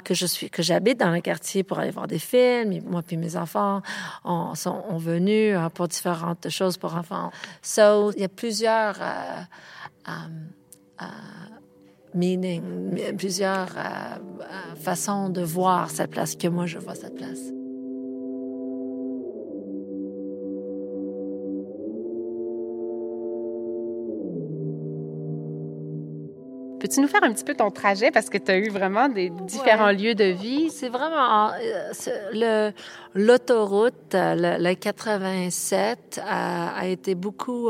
que 0.03 0.13
je 0.13 0.25
suis, 0.25 0.49
que 0.49 0.61
j'habite 0.61 0.99
dans 0.99 1.11
le 1.11 1.21
quartier 1.21 1.63
pour 1.63 1.79
aller 1.79 1.91
voir 1.91 2.07
des 2.07 2.19
films. 2.19 2.81
Moi 2.85 3.01
puis 3.01 3.17
mes 3.17 3.35
enfants 3.35 3.81
ont, 4.23 4.55
sont 4.55 4.83
ont 4.89 4.97
venus 4.97 5.57
pour 5.73 5.87
différentes 5.87 6.49
choses 6.49 6.77
pour 6.77 6.95
enfants. 6.95 7.31
So, 7.61 8.11
il 8.15 8.21
y 8.21 8.25
a 8.25 8.29
plusieurs 8.29 8.95
euh, 9.01 9.41
euh, 10.07 10.11
euh, 11.01 11.05
meaning, 12.13 13.15
plusieurs 13.17 13.69
façons 14.75 15.29
de 15.29 15.41
voir 15.41 15.89
cette 15.89 16.11
place 16.11 16.35
que 16.35 16.47
moi 16.47 16.65
je 16.65 16.77
vois 16.79 16.95
cette 16.95 17.15
place. 17.15 17.51
Peux-tu 26.79 27.01
nous 27.01 27.07
faire 27.07 27.23
un 27.23 27.33
petit 27.33 27.43
peu 27.43 27.55
ton 27.55 27.71
trajet? 27.71 28.09
Parce 28.09 28.29
que 28.29 28.37
tu 28.37 28.51
as 28.51 28.57
eu 28.57 28.69
vraiment 28.69 29.09
des 29.09 29.29
différents 29.29 29.91
lieux 29.91 30.15
de 30.15 30.23
vie? 30.23 30.69
C'est 30.69 30.89
vraiment 30.89 31.51
le 32.33 32.71
l'autoroute, 33.15 34.13
le, 34.13 34.63
le, 34.63 34.73
87 34.75 36.21
a, 36.25 36.79
a, 36.79 36.85
été 36.85 37.15
beaucoup 37.15 37.69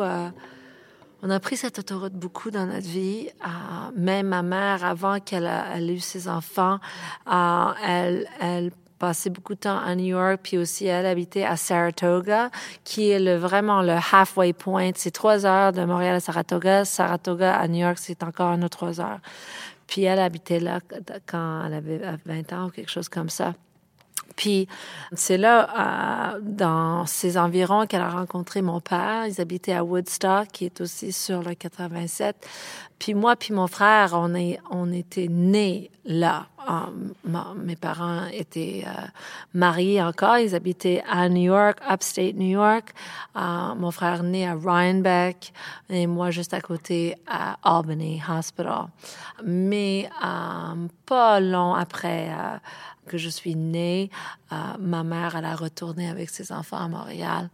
on 1.22 1.30
a 1.30 1.40
pris 1.40 1.58
cette 1.58 1.80
autoroute 1.80 2.14
beaucoup 2.14 2.52
dans 2.52 2.66
notre 2.66 2.88
vie. 2.88 3.30
Euh, 3.46 3.50
même 3.96 4.28
ma 4.28 4.42
mère, 4.42 4.86
avant 4.86 5.20
qu'elle 5.20 5.46
ait 5.46 5.94
eu 5.94 6.00
ses 6.00 6.28
enfants, 6.28 6.80
euh, 7.32 7.72
elle, 7.86 8.28
elle 8.40 8.72
passait 9.00 9.30
beaucoup 9.30 9.56
de 9.56 9.60
temps 9.60 9.80
à 9.80 9.96
New 9.96 10.06
York, 10.06 10.42
puis 10.44 10.58
aussi 10.58 10.86
elle 10.86 11.06
habitait 11.06 11.46
à 11.46 11.56
Saratoga, 11.56 12.50
qui 12.84 13.10
est 13.10 13.38
vraiment 13.38 13.82
le 13.82 13.96
halfway 14.12 14.54
point. 14.54 14.92
C'est 14.96 15.12
trois 15.12 15.46
heures 15.46 15.72
de 15.72 15.84
Montréal 15.86 16.16
à 16.16 16.20
Saratoga. 16.20 16.86
Saratoga 16.86 17.56
à 17.56 17.68
New 17.68 17.80
York, 17.80 17.98
c'est 17.98 18.24
encore 18.24 18.54
une 18.54 18.64
autre 18.64 18.78
trois 18.78 19.02
heures. 19.02 19.20
Puis 19.88 20.04
elle 20.04 20.20
habitait 20.20 20.60
là 20.60 20.80
quand 21.26 21.64
elle 21.66 21.74
avait 21.74 22.02
20 22.26 22.54
ans 22.54 22.68
ou 22.68 22.70
quelque 22.70 22.92
chose 22.92 23.10
comme 23.10 23.30
ça. 23.30 23.54
Puis 24.36 24.67
c'est 25.13 25.38
là, 25.38 26.33
euh, 26.36 26.39
dans 26.41 27.05
ces 27.05 27.38
environs, 27.38 27.86
qu'elle 27.86 28.01
a 28.01 28.09
rencontré 28.09 28.62
mon 28.62 28.79
père. 28.79 29.25
Ils 29.27 29.41
habitaient 29.41 29.74
à 29.74 29.83
Woodstock, 29.83 30.48
qui 30.51 30.65
est 30.65 30.81
aussi 30.81 31.12
sur 31.12 31.41
le 31.41 31.55
87. 31.55 32.36
Puis 33.00 33.13
moi, 33.13 33.36
puis 33.36 33.53
mon 33.53 33.67
frère, 33.67 34.12
on 34.13 34.36
est, 34.36 34.59
on 34.69 34.91
était 34.91 35.27
nés 35.29 35.89
là. 36.05 36.48
Euh, 36.69 37.33
mes 37.55 37.77
parents 37.77 38.25
étaient 38.33 38.83
euh, 38.86 39.07
mariés 39.53 40.01
encore. 40.01 40.38
Ils 40.38 40.53
habitaient 40.53 41.01
à 41.09 41.29
New 41.29 41.43
York, 41.43 41.79
upstate 41.89 42.36
New 42.36 42.50
York. 42.50 42.93
mon 43.36 43.91
frère 43.91 44.24
né 44.24 44.48
à 44.48 44.55
Rhinebeck 44.55 45.53
et 45.89 46.07
moi 46.07 46.29
juste 46.29 46.53
à 46.53 46.59
côté 46.59 47.15
à 47.25 47.57
Albany 47.63 48.21
Hospital. 48.29 48.88
Mais 49.45 50.09
pas 51.05 51.39
long 51.39 51.74
après 51.74 52.29
que 53.10 53.18
je 53.18 53.28
suis 53.28 53.56
née, 53.56 54.10
euh, 54.54 54.56
ma 54.80 55.04
mère, 55.04 55.36
elle 55.36 55.46
a 55.46 55.56
retourné 55.56 56.10
avec 56.10 56.30
ses 56.30 56.54
enfants 56.54 56.78
à 56.78 56.88
Montréal. 56.88 57.50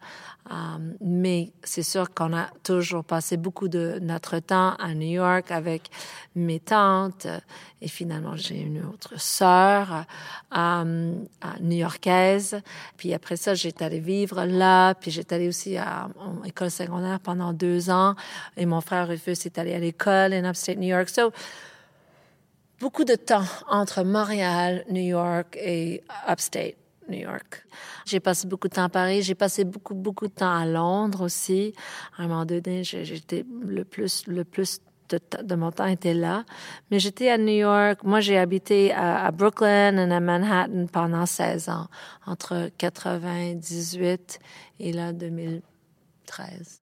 Euh, 0.52 0.56
mais 1.02 1.52
c'est 1.64 1.82
sûr 1.82 2.14
qu'on 2.14 2.36
a 2.38 2.48
toujours 2.62 3.04
passé 3.04 3.36
beaucoup 3.36 3.68
de 3.68 3.98
notre 4.02 4.38
temps 4.38 4.76
à 4.76 4.94
New 4.94 5.08
York 5.08 5.50
avec 5.50 5.90
mes 6.36 6.60
tantes. 6.60 7.26
Et 7.82 7.88
finalement, 7.88 8.36
j'ai 8.36 8.60
une 8.60 8.86
autre 8.86 9.20
sœur 9.20 10.06
euh, 10.56 11.16
new-yorkaise. 11.62 12.62
Puis 12.98 13.14
après 13.14 13.38
ça, 13.38 13.56
j'étais 13.56 13.86
allée 13.86 14.00
vivre 14.00 14.46
là. 14.46 14.94
Puis 14.94 15.10
j'étais 15.10 15.36
allée 15.36 15.48
aussi 15.48 15.78
à, 15.78 16.10
l'école 16.44 16.70
secondaire 16.70 17.20
pendant 17.20 17.52
deux 17.52 17.90
ans. 17.90 18.16
Et 18.56 18.68
mon 18.68 18.82
frère 18.82 19.08
Rufus 19.08 19.32
est 19.32 19.58
allé 19.58 19.74
à 19.74 19.80
l'école 19.80 20.34
en 20.34 20.46
upstate 20.46 20.78
New 20.78 20.90
York. 20.90 21.10
So, 21.10 21.32
beaucoup 22.86 23.04
de 23.04 23.16
temps 23.16 23.48
entre 23.68 24.04
Montréal, 24.04 24.86
New 24.92 25.02
York 25.02 25.58
et 25.60 26.04
upstate 26.30 26.76
New 27.10 27.18
York. 27.18 27.66
J'ai 28.06 28.20
passé 28.20 28.48
beaucoup 28.48 28.68
de 28.68 28.76
temps 28.76 28.84
à 28.84 28.90
Paris. 28.90 29.24
J'ai 29.24 29.34
passé 29.34 29.64
beaucoup, 29.64 29.96
beaucoup 29.96 30.28
de 30.28 30.34
temps 30.34 30.56
à 30.56 30.68
Londres 30.68 31.22
aussi. 31.22 31.74
À 32.16 32.22
un 32.22 32.28
moment 32.28 32.46
donné, 32.46 32.84
j'étais 32.84 33.44
le 33.60 33.86
plus, 33.86 34.28
le 34.28 34.44
plus 34.44 34.82
de, 35.10 35.56
mon 35.56 35.72
temps 35.72 35.88
était 35.88 36.14
là. 36.14 36.46
Mais 36.92 37.00
j'étais 37.00 37.32
à 37.32 37.40
New 37.40 37.56
York. 37.56 38.04
Moi, 38.04 38.20
j'ai 38.20 38.38
habité 38.38 38.94
à, 38.94 39.32
Brooklyn 39.32 39.98
et 39.98 40.14
à 40.14 40.20
Manhattan 40.20 40.86
pendant 40.86 41.26
16 41.26 41.70
ans, 41.70 41.88
entre 42.28 42.70
98 42.78 44.40
et 44.80 44.94
là, 44.94 45.12
2013. 45.12 46.82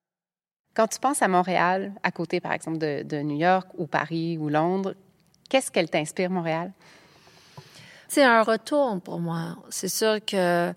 Quand 0.73 0.87
tu 0.87 0.99
penses 0.99 1.21
à 1.21 1.29
Montréal, 1.29 1.93
à 2.03 2.11
côté, 2.11 2.41
par 2.41 2.51
exemple, 2.51 2.79
de, 2.79 3.03
de 3.03 3.21
New 3.21 3.37
York 3.37 3.69
ou 3.77 3.87
Paris 3.87 4.37
ou 4.37 4.49
Londres, 4.49 4.95
Qu'est-ce 5.53 5.69
qu'elle 5.69 5.87
t'inspire, 5.87 6.31
Montréal? 6.31 6.71
C'est 8.07 8.23
un 8.23 8.41
retour 8.41 8.99
pour 9.01 9.19
moi. 9.19 9.55
C'est 9.69 9.87
sûr 9.87 10.17
que 10.25 10.73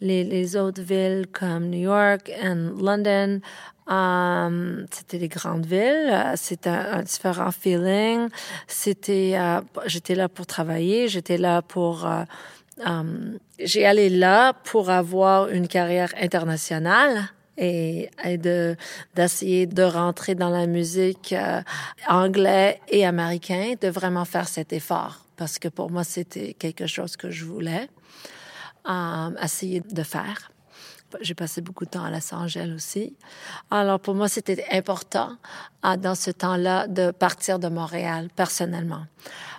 les, 0.00 0.56
autres 0.56 0.82
villes 0.82 1.26
comme 1.32 1.68
New 1.68 1.80
York 1.80 2.28
et 2.28 2.44
London, 2.80 3.40
um, 3.88 4.86
c'était 4.92 5.18
des 5.18 5.26
grandes 5.26 5.66
villes. 5.66 6.16
C'était 6.36 6.70
un, 6.70 7.02
différent 7.02 7.50
feeling. 7.50 8.28
C'était, 8.68 9.32
euh, 9.34 9.62
j'étais 9.86 10.14
là 10.14 10.28
pour 10.28 10.46
travailler. 10.46 11.08
J'étais 11.08 11.36
là 11.36 11.60
pour 11.60 12.06
euh, 12.06 12.22
um, 12.86 13.36
j'ai 13.58 13.84
allé 13.84 14.08
là 14.08 14.52
pour 14.52 14.90
avoir 14.90 15.48
une 15.48 15.66
carrière 15.66 16.12
internationale 16.20 17.30
et, 17.56 18.10
de 18.24 18.76
d'essayer 19.14 19.66
de 19.66 19.82
rentrer 19.82 20.34
dans 20.34 20.50
la 20.50 20.66
musique 20.66 21.32
euh, 21.32 21.62
anglais 22.08 22.80
et 22.88 23.04
américain, 23.04 23.74
de 23.80 23.88
vraiment 23.88 24.24
faire 24.24 24.48
cet 24.48 24.72
effort 24.72 25.24
parce 25.40 25.58
que 25.58 25.68
pour 25.68 25.90
moi 25.90 26.04
c'était 26.04 26.52
quelque 26.52 26.86
chose 26.86 27.16
que 27.16 27.30
je 27.30 27.46
voulais 27.46 27.88
euh, 28.88 29.30
essayer 29.42 29.80
de 29.80 30.02
faire. 30.02 30.52
J'ai 31.20 31.34
passé 31.34 31.60
beaucoup 31.60 31.84
de 31.84 31.90
temps 31.90 32.04
à 32.04 32.10
Los 32.10 32.34
Angeles 32.34 32.72
aussi. 32.74 33.16
Alors 33.70 34.00
pour 34.00 34.14
moi, 34.14 34.28
c'était 34.28 34.64
important 34.70 35.36
euh, 35.84 35.96
dans 35.96 36.14
ce 36.14 36.30
temps-là 36.30 36.86
de 36.86 37.10
partir 37.10 37.58
de 37.58 37.68
Montréal 37.68 38.28
personnellement. 38.34 39.04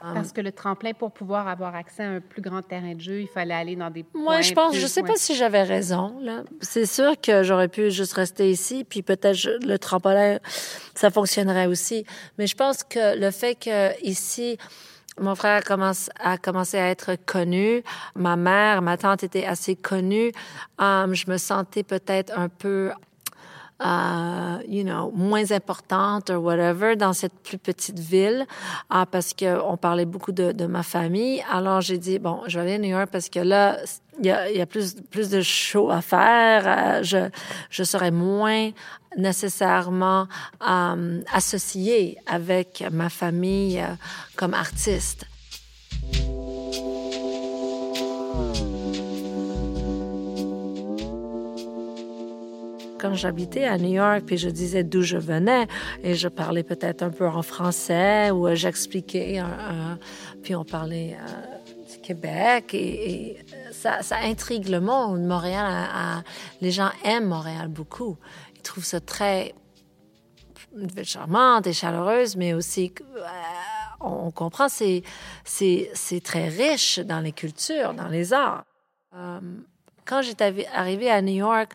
Euh, 0.03 0.13
Parce 0.13 0.31
que 0.31 0.41
le 0.41 0.51
tremplin 0.51 0.93
pour 0.93 1.11
pouvoir 1.11 1.47
avoir 1.47 1.75
accès 1.75 2.03
à 2.03 2.09
un 2.09 2.19
plus 2.19 2.41
grand 2.41 2.61
terrain 2.61 2.95
de 2.95 3.01
jeu, 3.01 3.21
il 3.21 3.27
fallait 3.27 3.53
aller 3.53 3.75
dans 3.75 3.89
des 3.89 4.03
points. 4.03 4.21
Moi, 4.21 4.41
je 4.41 4.53
pense, 4.53 4.75
je 4.75 4.87
sais 4.87 5.03
pas 5.03 5.15
si 5.15 5.35
j'avais 5.35 5.63
raison. 5.63 6.19
C'est 6.61 6.85
sûr 6.85 7.19
que 7.19 7.43
j'aurais 7.43 7.67
pu 7.67 7.91
juste 7.91 8.13
rester 8.13 8.49
ici, 8.49 8.83
puis 8.83 9.01
peut-être 9.01 9.47
le 9.65 9.77
tremplin, 9.77 10.39
ça 10.95 11.09
fonctionnerait 11.09 11.67
aussi. 11.67 12.05
Mais 12.37 12.47
je 12.47 12.55
pense 12.55 12.83
que 12.83 13.17
le 13.17 13.31
fait 13.31 13.55
que 13.55 13.99
ici 14.03 14.57
mon 15.19 15.35
frère 15.35 15.63
commence, 15.63 16.09
a 16.19 16.37
commencé 16.37 16.77
à 16.77 16.89
être 16.89 17.15
connu. 17.25 17.83
Ma 18.15 18.35
mère, 18.35 18.81
ma 18.81 18.97
tante 18.97 19.23
était 19.23 19.45
assez 19.45 19.75
connue. 19.75 20.31
Um, 20.79 21.13
je 21.13 21.29
me 21.29 21.37
sentais 21.37 21.83
peut-être 21.83 22.37
un 22.37 22.49
peu 22.49 22.91
uh, 23.81 24.61
you 24.67 24.83
know, 24.83 25.11
moins 25.11 25.51
importante 25.51 26.29
ou 26.29 26.39
whatever 26.39 26.95
dans 26.95 27.13
cette 27.13 27.33
plus 27.43 27.57
petite 27.57 27.99
ville 27.99 28.45
uh, 28.93 29.05
parce 29.09 29.33
qu'on 29.33 29.77
parlait 29.77 30.05
beaucoup 30.05 30.31
de, 30.31 30.51
de, 30.51 30.65
ma 30.65 30.83
famille. 30.83 31.43
Alors 31.51 31.81
j'ai 31.81 31.97
dit, 31.97 32.19
bon, 32.19 32.41
je 32.47 32.59
vais 32.59 32.65
aller 32.65 32.75
à 32.75 32.79
New 32.79 32.89
York 32.89 33.09
parce 33.11 33.29
que 33.29 33.39
là, 33.39 33.77
il 34.19 34.25
y 34.27 34.31
a, 34.31 34.51
y 34.51 34.61
a, 34.61 34.65
plus, 34.65 34.95
plus 35.09 35.29
de 35.29 35.41
shows 35.41 35.89
à 35.89 36.01
faire. 36.01 36.65
Uh, 36.67 37.03
je, 37.03 37.29
je 37.69 37.83
serai 37.83 38.11
moins 38.11 38.71
nécessairement 39.17 40.27
euh, 40.67 41.21
associée 41.33 42.17
avec 42.27 42.83
ma 42.91 43.09
famille 43.09 43.79
euh, 43.79 43.87
comme 44.35 44.53
artiste. 44.53 45.25
Quand 53.01 53.15
j'habitais 53.15 53.65
à 53.65 53.77
New 53.79 53.93
York, 53.93 54.23
puis 54.27 54.37
je 54.37 54.49
disais 54.49 54.83
d'où 54.83 55.01
je 55.01 55.17
venais, 55.17 55.67
et 56.03 56.13
je 56.13 56.27
parlais 56.27 56.63
peut-être 56.63 57.01
un 57.01 57.09
peu 57.09 57.27
en 57.27 57.41
français, 57.41 58.29
ou 58.29 58.53
j'expliquais, 58.53 59.41
puis 60.43 60.55
on 60.55 60.63
parlait 60.63 61.17
euh, 61.19 61.91
du 61.91 61.99
Québec, 61.99 62.73
et, 62.75 63.37
ça, 63.71 64.01
intrigue 64.21 64.69
le 64.69 64.79
monde. 64.79 65.23
Montréal, 65.23 66.23
les 66.61 66.69
gens 66.69 66.91
aiment 67.03 67.29
Montréal 67.29 67.67
beaucoup. 67.67 68.17
Ils 68.55 68.61
trouvent 68.61 68.85
ça 68.85 68.99
très 68.99 69.55
charmante 71.03 71.65
et 71.65 71.73
chaleureuse, 71.73 72.35
mais 72.35 72.53
aussi, 72.53 72.93
euh, 73.01 73.21
on 73.99 74.29
comprend, 74.29 74.69
c'est, 74.69 75.01
c'est, 75.43 76.23
très 76.23 76.47
riche 76.47 76.99
dans 76.99 77.19
les 77.19 77.31
cultures, 77.31 77.93
dans 77.95 78.07
les 78.07 78.33
arts. 78.33 78.63
Euh, 79.15 79.39
quand 80.05 80.21
j'étais 80.21 80.67
arrivée 80.73 81.09
à 81.09 81.21
New 81.21 81.33
York, 81.33 81.73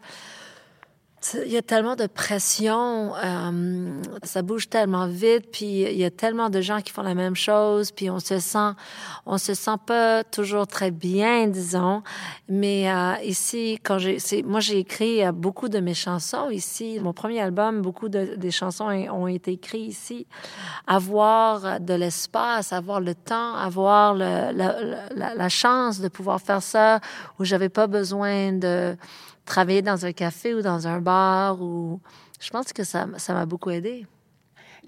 il 1.34 1.52
y 1.52 1.56
a 1.56 1.62
tellement 1.62 1.96
de 1.96 2.06
pression, 2.06 3.14
euh, 3.16 4.00
ça 4.22 4.42
bouge 4.42 4.68
tellement 4.68 5.06
vite, 5.06 5.50
puis 5.50 5.82
il 5.82 5.96
y 5.96 6.04
a 6.04 6.10
tellement 6.10 6.50
de 6.50 6.60
gens 6.60 6.80
qui 6.80 6.92
font 6.92 7.02
la 7.02 7.14
même 7.14 7.34
chose, 7.34 7.90
puis 7.90 8.10
on 8.10 8.18
se 8.18 8.38
sent, 8.38 8.72
on 9.24 9.38
se 9.38 9.54
sent 9.54 9.76
pas 9.86 10.24
toujours 10.24 10.66
très 10.66 10.90
bien, 10.90 11.46
disons. 11.46 12.02
Mais 12.48 12.90
euh, 12.90 13.14
ici, 13.24 13.78
quand 13.82 13.98
j'ai, 13.98 14.18
moi 14.44 14.60
j'ai 14.60 14.78
écrit 14.78 15.20
beaucoup 15.32 15.68
de 15.68 15.80
mes 15.80 15.94
chansons 15.94 16.50
ici. 16.50 16.98
Mon 17.00 17.12
premier 17.12 17.40
album, 17.40 17.82
beaucoup 17.82 18.08
de, 18.08 18.34
des 18.36 18.50
chansons 18.50 18.86
ont 18.86 19.26
été 19.26 19.52
écrites 19.52 19.88
ici. 19.90 20.26
Avoir 20.86 21.80
de 21.80 21.94
l'espace, 21.94 22.72
avoir 22.72 23.00
le 23.00 23.14
temps, 23.14 23.54
avoir 23.54 24.14
le, 24.14 24.52
la, 24.52 25.34
la 25.34 25.48
chance 25.48 26.00
de 26.00 26.08
pouvoir 26.08 26.40
faire 26.40 26.62
ça, 26.62 27.00
où 27.38 27.44
j'avais 27.44 27.68
pas 27.68 27.86
besoin 27.86 28.52
de 28.52 28.96
travailler 29.46 29.80
dans 29.80 30.04
un 30.04 30.12
café 30.12 30.54
ou 30.54 30.60
dans 30.60 30.86
un 30.86 31.00
bar 31.00 31.62
ou 31.62 32.00
je 32.38 32.50
pense 32.50 32.72
que 32.74 32.84
ça 32.84 33.06
ça 33.16 33.32
m'a 33.32 33.46
beaucoup 33.46 33.70
aidé. 33.70 34.06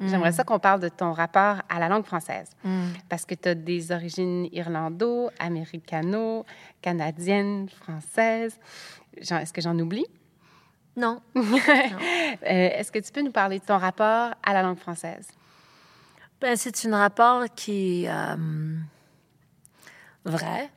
J'aimerais 0.00 0.32
ça 0.32 0.44
qu'on 0.44 0.60
parle 0.60 0.80
de 0.80 0.88
ton 0.88 1.12
rapport 1.12 1.56
à 1.68 1.80
la 1.80 1.88
langue 1.88 2.04
française. 2.04 2.50
Mm. 2.62 2.86
Parce 3.08 3.24
que 3.24 3.34
tu 3.34 3.48
as 3.48 3.54
des 3.54 3.90
origines 3.90 4.48
irlando, 4.52 5.30
américano, 5.40 6.46
canadiennes, 6.80 7.68
françaises. 7.68 8.58
Est-ce 9.16 9.52
que 9.52 9.60
j'en 9.60 9.78
oublie? 9.78 10.06
Non. 10.96 11.22
Euh, 11.36 12.32
est-ce 12.42 12.90
que 12.90 12.98
tu 12.98 13.12
peux 13.12 13.22
nous 13.22 13.30
parler 13.30 13.60
de 13.60 13.64
ton 13.64 13.78
rapport 13.78 14.34
à 14.42 14.52
la 14.52 14.62
langue 14.62 14.78
française? 14.78 15.28
Ben, 16.40 16.56
c'est 16.56 16.86
un 16.86 16.98
rapport 16.98 17.44
qui 17.54 18.02
est 18.02 18.10
euh, 18.10 18.76
vrai, 20.24 20.70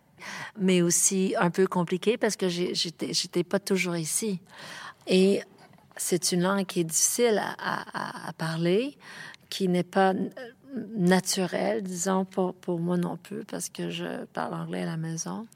mais 0.60 0.82
aussi 0.82 1.36
un 1.40 1.50
peu 1.50 1.68
compliqué 1.68 2.18
parce 2.18 2.36
que 2.36 2.50
j'étais, 2.50 3.44
pas 3.44 3.60
toujours 3.60 3.96
ici. 3.96 4.40
Et 5.08 5.42
c'est 5.98 6.32
une 6.32 6.42
langue 6.42 6.66
qui 6.66 6.82
est 6.82 6.86
difficile 6.86 7.42
à, 7.42 8.28
à, 8.28 8.34
parler, 8.34 8.98
qui 9.50 9.68
n'est 9.68 9.84
pas 9.84 10.14
naturelle, 10.96 11.84
disons, 11.84 12.26
pour, 12.26 12.54
pour 12.54 12.80
moi 12.80 12.98
non 12.98 13.18
plus, 13.18 13.44
parce 13.46 13.70
que 13.70 13.90
je 13.90 14.26
parle 14.26 14.54
anglais 14.54 14.84
à 14.84 14.86
la 14.86 14.98
maison. 14.98 15.48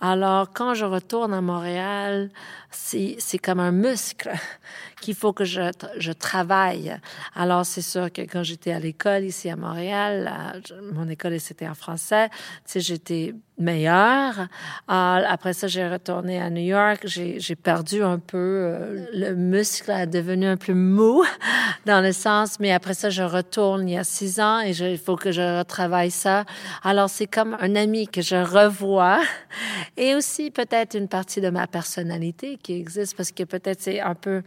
Alors, 0.00 0.52
quand 0.52 0.74
je 0.74 0.84
retourne 0.84 1.34
à 1.34 1.40
Montréal, 1.40 2.30
c'est 2.70 3.38
comme 3.42 3.60
un 3.60 3.72
muscle 3.72 4.32
qu'il 5.00 5.14
faut 5.14 5.32
que 5.32 5.44
je, 5.44 5.70
je 5.98 6.12
travaille. 6.12 6.96
Alors, 7.34 7.66
c'est 7.66 7.82
sûr 7.82 8.12
que 8.12 8.22
quand 8.22 8.42
j'étais 8.42 8.72
à 8.72 8.78
l'école 8.78 9.24
ici 9.24 9.50
à 9.50 9.56
Montréal, 9.56 10.62
mon 10.92 11.08
école 11.08 11.38
c'était 11.40 11.68
en 11.68 11.74
français, 11.74 12.28
tu 12.30 12.36
sais, 12.66 12.80
j'étais 12.80 13.34
meilleure. 13.58 14.48
après 14.88 15.52
ça, 15.52 15.66
j'ai 15.66 15.88
retourné 15.88 16.40
à 16.40 16.50
New 16.50 16.62
York. 16.62 17.06
J'ai 17.06 17.56
perdu 17.56 18.02
un 18.02 18.18
peu 18.18 18.36
euh, 18.36 19.06
le 19.12 19.34
muscle, 19.34 19.90
a 19.90 20.06
devenu 20.06 20.46
un 20.46 20.56
peu 20.56 20.74
mou 20.74 21.24
dans 21.86 22.00
le 22.00 22.12
sens. 22.12 22.58
Mais 22.60 22.72
après 22.72 22.94
ça, 22.94 23.10
je 23.10 23.22
retourne 23.22 23.88
il 23.88 23.94
y 23.94 23.98
a 23.98 24.04
six 24.04 24.40
ans 24.40 24.60
et 24.60 24.70
il 24.70 24.98
faut 24.98 25.16
que 25.16 25.32
je 25.32 25.58
retravaille 25.58 26.10
ça. 26.10 26.44
Alors, 26.82 27.08
c'est 27.08 27.26
comme 27.26 27.56
un 27.60 27.74
ami 27.76 28.08
que 28.08 28.22
je 28.22 28.36
revois 28.36 29.20
et 29.96 30.14
aussi 30.14 30.50
peut-être 30.50 30.94
une 30.94 31.08
partie 31.08 31.40
de 31.40 31.50
ma 31.50 31.66
personnalité 31.66 32.58
qui 32.62 32.74
existe 32.74 33.16
parce 33.16 33.32
que 33.32 33.44
peut-être 33.44 33.80
c'est 33.80 34.00
un 34.00 34.14
peu 34.14 34.42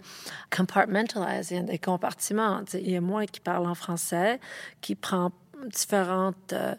compartmentalized, 0.55 1.65
des 1.65 1.79
compartiments. 1.79 2.61
Il 2.73 2.91
y 2.91 2.95
a 2.95 3.01
moi 3.01 3.25
qui 3.25 3.39
parle 3.39 3.65
en 3.65 3.75
français, 3.75 4.39
qui 4.81 4.95
prend 4.95 5.31
différentes 5.67 6.53
euh, 6.53 6.75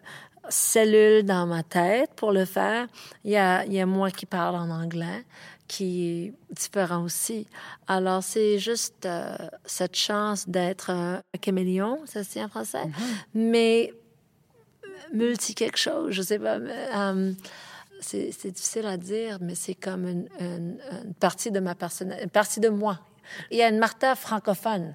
cellules 0.51 1.25
dans 1.25 1.47
ma 1.47 1.63
tête 1.63 2.11
pour 2.15 2.33
le 2.33 2.45
faire. 2.45 2.87
Il 3.25 3.31
y 3.31 3.37
a, 3.37 3.65
il 3.65 3.73
y 3.73 3.81
a 3.81 3.87
moi 3.87 4.11
qui 4.11 4.27
parle 4.27 4.57
en 4.57 4.69
anglais, 4.69 5.25
qui 5.67 6.07
est 6.07 6.35
différent 6.55 7.05
aussi. 7.05 7.47
Alors, 7.87 8.23
c'est 8.23 8.59
juste 8.59 9.07
euh, 9.07 9.37
cette 9.65 9.97
chance 9.97 10.49
d'être 10.49 10.91
un 10.91 11.23
caméléon, 11.41 12.01
ça 12.07 12.25
se 12.25 12.33
dit 12.33 12.43
en 12.43 12.49
français, 12.49 12.85
mm-hmm. 12.85 13.15
mais 13.35 13.95
multi 15.13 15.55
quelque 15.55 15.79
chose, 15.79 16.13
je 16.13 16.23
sais 16.23 16.39
pas. 16.39 16.57
Euh, 16.57 17.33
c'est 18.01 18.51
difficile 18.51 18.87
à 18.87 18.97
dire, 18.97 19.39
mais 19.41 19.55
c'est 19.55 19.75
comme 19.75 20.09
une, 20.09 20.29
une, 20.41 20.79
partie 21.19 21.51
de 21.51 21.61
ma 21.61 21.75
personnalité, 21.75 22.25
une 22.25 22.31
partie 22.31 22.61
de 22.61 22.69
moi. 22.69 22.99
Il 23.51 23.59
y 23.59 23.63
a 23.63 23.69
une 23.69 23.79
Martha 23.79 24.15
francophone, 24.17 24.95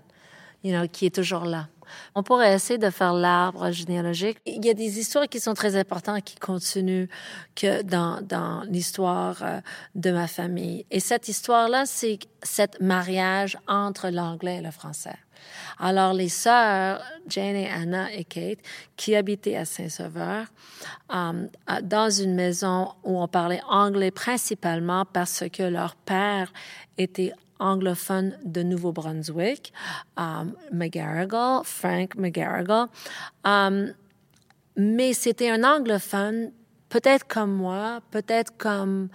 you 0.63 0.75
know, 0.75 0.87
qui 0.87 1.05
est 1.05 1.15
toujours 1.15 1.45
là. 1.45 1.67
On 2.15 2.23
pourrait 2.23 2.53
essayer 2.53 2.77
de 2.77 2.89
faire 2.89 3.13
l'arbre 3.13 3.71
généalogique. 3.71 4.37
Il 4.45 4.65
y 4.65 4.69
a 4.69 4.73
des 4.73 4.99
histoires 4.99 5.27
qui 5.27 5.39
sont 5.39 5.53
très 5.53 5.75
importantes 5.75 6.23
qui 6.23 6.35
continuent 6.35 7.07
que 7.55 7.81
dans, 7.83 8.21
dans 8.21 8.63
l'histoire 8.63 9.37
euh, 9.41 9.59
de 9.95 10.11
ma 10.11 10.27
famille. 10.27 10.85
Et 10.91 10.99
cette 10.99 11.27
histoire-là, 11.27 11.85
c'est 11.85 12.19
cet 12.43 12.81
mariage 12.81 13.57
entre 13.67 14.09
l'anglais 14.09 14.57
et 14.57 14.61
le 14.61 14.71
français. 14.71 15.17
Alors, 15.79 16.13
les 16.13 16.29
sœurs, 16.29 17.01
Jane 17.27 17.55
et 17.55 17.69
Anna 17.69 18.11
et 18.13 18.23
Kate, 18.23 18.59
qui 18.95 19.15
habitaient 19.15 19.57
à 19.57 19.65
Saint-Sauveur, 19.65 20.47
euh, 21.13 21.47
dans 21.83 22.09
une 22.09 22.35
maison 22.35 22.93
où 23.03 23.21
on 23.21 23.27
parlait 23.27 23.61
anglais 23.69 24.11
principalement 24.11 25.05
parce 25.05 25.43
que 25.51 25.63
leur 25.63 25.95
père 25.95 26.51
était 26.97 27.33
anglophone 27.59 28.37
de 28.43 28.63
Nouveau-Brunswick, 28.63 29.73
um, 30.17 30.53
McGarrigle, 30.71 31.61
Frank 31.63 32.15
McGarrigle. 32.15 32.87
Um, 33.43 33.93
mais 34.77 35.13
c'était 35.13 35.49
un 35.49 35.63
anglophone, 35.63 36.51
peut-être 36.89 37.27
comme 37.27 37.53
moi, 37.53 38.01
peut-être 38.11 38.57
comme 38.57 39.09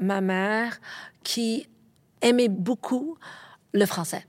ma 0.00 0.20
mère, 0.20 0.78
qui 1.22 1.68
aimait 2.20 2.48
beaucoup 2.48 3.16
le 3.72 3.86
français 3.86 4.26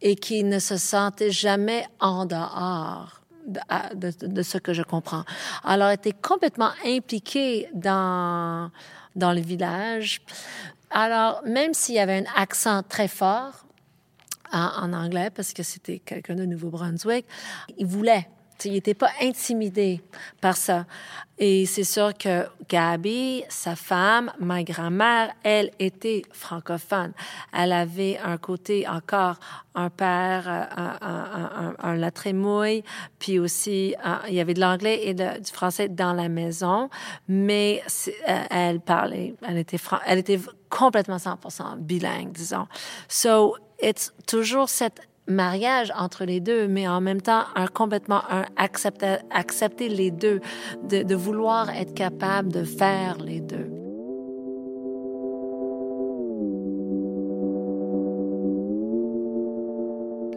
et 0.00 0.16
qui 0.16 0.44
ne 0.44 0.58
se 0.58 0.76
sentait 0.76 1.30
jamais 1.30 1.86
en 2.00 2.26
dehors 2.26 3.22
de, 3.46 4.42
ce 4.42 4.58
que 4.58 4.72
je 4.72 4.82
comprends. 4.82 5.24
Alors, 5.64 5.90
était 5.90 6.12
complètement 6.12 6.70
impliquée 6.84 7.68
dans, 7.74 8.70
dans 9.16 9.32
le 9.32 9.40
village. 9.40 10.22
Alors, 10.92 11.42
même 11.44 11.74
s'il 11.74 11.94
y 11.94 11.98
avait 11.98 12.18
un 12.18 12.30
accent 12.36 12.82
très 12.82 13.08
fort 13.08 13.66
en, 14.52 14.92
anglais, 14.92 15.30
parce 15.34 15.54
que 15.54 15.62
c'était 15.62 15.98
quelqu'un 15.98 16.34
de 16.34 16.44
Nouveau-Brunswick, 16.44 17.26
il 17.78 17.86
voulait. 17.86 18.28
Il 18.64 18.72
n'était 18.72 18.94
pas 18.94 19.10
intimidé 19.20 20.00
par 20.40 20.56
ça. 20.56 20.86
Et 21.38 21.66
c'est 21.66 21.84
sûr 21.84 22.12
que 22.16 22.46
Gabi, 22.68 23.42
sa 23.48 23.74
femme, 23.74 24.30
ma 24.38 24.62
grand-mère, 24.62 25.32
elle 25.42 25.70
était 25.78 26.22
francophone. 26.30 27.12
Elle 27.52 27.72
avait 27.72 28.18
un 28.22 28.38
côté 28.38 28.86
encore, 28.86 29.40
un 29.74 29.90
père, 29.90 30.46
un, 30.46 30.98
un, 31.00 31.74
un, 31.82 32.00
un 32.00 32.90
puis 33.18 33.38
aussi, 33.38 33.94
il 34.28 34.34
y 34.34 34.40
avait 34.40 34.54
de 34.54 34.60
l'anglais 34.60 35.00
et 35.08 35.14
du 35.14 35.52
français 35.52 35.88
dans 35.88 36.12
la 36.12 36.28
maison, 36.28 36.90
mais 37.26 37.82
elle 38.50 38.80
parlait, 38.80 39.34
elle 39.42 39.58
était, 39.58 39.78
elle 40.06 40.18
était 40.18 40.40
complètement 40.68 41.16
100% 41.16 41.78
bilingue, 41.78 42.32
disons. 42.32 42.66
So, 43.08 43.56
it's 43.80 44.12
toujours 44.26 44.68
cette 44.68 45.00
mariage 45.26 45.92
entre 45.96 46.24
les 46.24 46.40
deux, 46.40 46.68
mais 46.68 46.88
en 46.88 47.00
même 47.00 47.20
temps, 47.20 47.44
un, 47.54 47.66
complètement 47.66 48.22
un 48.30 48.44
accepter, 48.56 49.16
accepter 49.30 49.88
les 49.88 50.10
deux, 50.10 50.40
de, 50.88 51.02
de 51.02 51.14
vouloir 51.14 51.70
être 51.70 51.94
capable 51.94 52.52
de 52.52 52.64
faire 52.64 53.18
les 53.18 53.40
deux. 53.40 53.70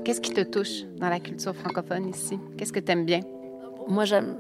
Qu'est-ce 0.04 0.22
qui 0.22 0.32
te 0.32 0.42
touche 0.42 0.84
dans 0.98 1.10
la 1.10 1.20
culture 1.20 1.56
francophone 1.56 2.10
ici? 2.10 2.38
Qu'est-ce 2.58 2.72
que 2.72 2.80
tu 2.80 2.92
aimes 2.92 3.06
bien? 3.06 3.22
Moi, 3.88 4.06
j'aime 4.06 4.38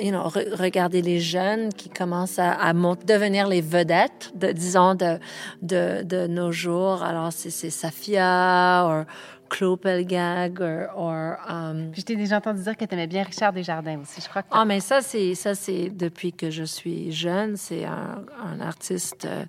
you 0.00 0.10
know, 0.10 0.22
regarder 0.28 1.02
les 1.02 1.20
jeunes 1.20 1.70
qui 1.74 1.90
commencent 1.90 2.38
à, 2.38 2.52
à 2.52 2.72
devenir 2.72 3.48
les 3.48 3.60
vedettes, 3.60 4.32
de, 4.34 4.52
disons, 4.52 4.94
de, 4.94 5.18
de, 5.60 6.02
de 6.04 6.26
nos 6.26 6.52
jours. 6.52 7.02
Alors, 7.02 7.32
c'est 7.32 7.70
Safia 7.70 8.86
ou 8.86 9.04
Claude 9.52 9.80
Pelgag 9.80 10.60
ou... 10.96 11.08
Um... 11.08 11.92
Je 11.94 12.00
t'ai 12.00 12.16
déjà 12.16 12.38
entendu 12.38 12.62
dire 12.62 12.74
que 12.74 12.86
tu 12.86 12.94
aimais 12.94 13.06
bien 13.06 13.22
Richard 13.22 13.52
Desjardins 13.52 14.00
aussi, 14.00 14.22
je 14.22 14.28
crois. 14.28 14.42
Que 14.42 14.48
ah, 14.50 14.64
mais 14.64 14.80
ça, 14.80 15.02
c'est 15.02 15.34
ça, 15.34 15.54
c'est 15.54 15.90
depuis 15.90 16.32
que 16.32 16.50
je 16.50 16.64
suis 16.64 17.12
jeune. 17.12 17.56
C'est 17.56 17.84
un, 17.84 18.24
un, 18.42 18.60
artiste 18.60 19.26
euh, 19.26 19.44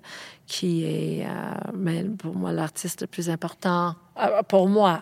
qui 0.46 0.84
est, 0.84 1.26
euh, 1.26 1.30
mais 1.74 2.04
pour 2.04 2.34
moi, 2.34 2.52
l'artiste 2.52 3.00
le 3.00 3.06
plus 3.06 3.30
important, 3.30 3.94
euh, 4.20 4.42
pour 4.42 4.68
moi, 4.68 5.00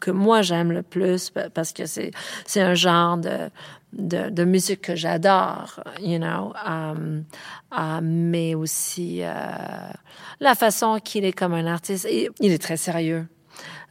que 0.00 0.10
moi 0.10 0.42
j'aime 0.42 0.72
le 0.72 0.82
plus, 0.82 1.32
parce 1.54 1.72
que 1.72 1.86
c'est, 1.86 2.10
c'est 2.46 2.60
un 2.60 2.74
genre 2.74 3.18
de 3.18 3.50
de, 3.92 4.28
de 4.28 4.44
musique 4.44 4.82
que 4.82 4.96
j'adore, 4.96 5.80
you 6.00 6.18
know, 6.18 6.52
um, 6.66 7.24
uh, 7.72 8.02
mais 8.02 8.54
aussi 8.54 9.22
la 10.40 10.54
façon 10.54 10.98
qu'il 11.02 11.24
est 11.24 11.32
comme 11.32 11.54
un 11.54 11.66
artiste. 11.66 12.06
il 12.10 12.52
est 12.52 12.62
très 12.62 12.76
sérieux. 12.76 13.26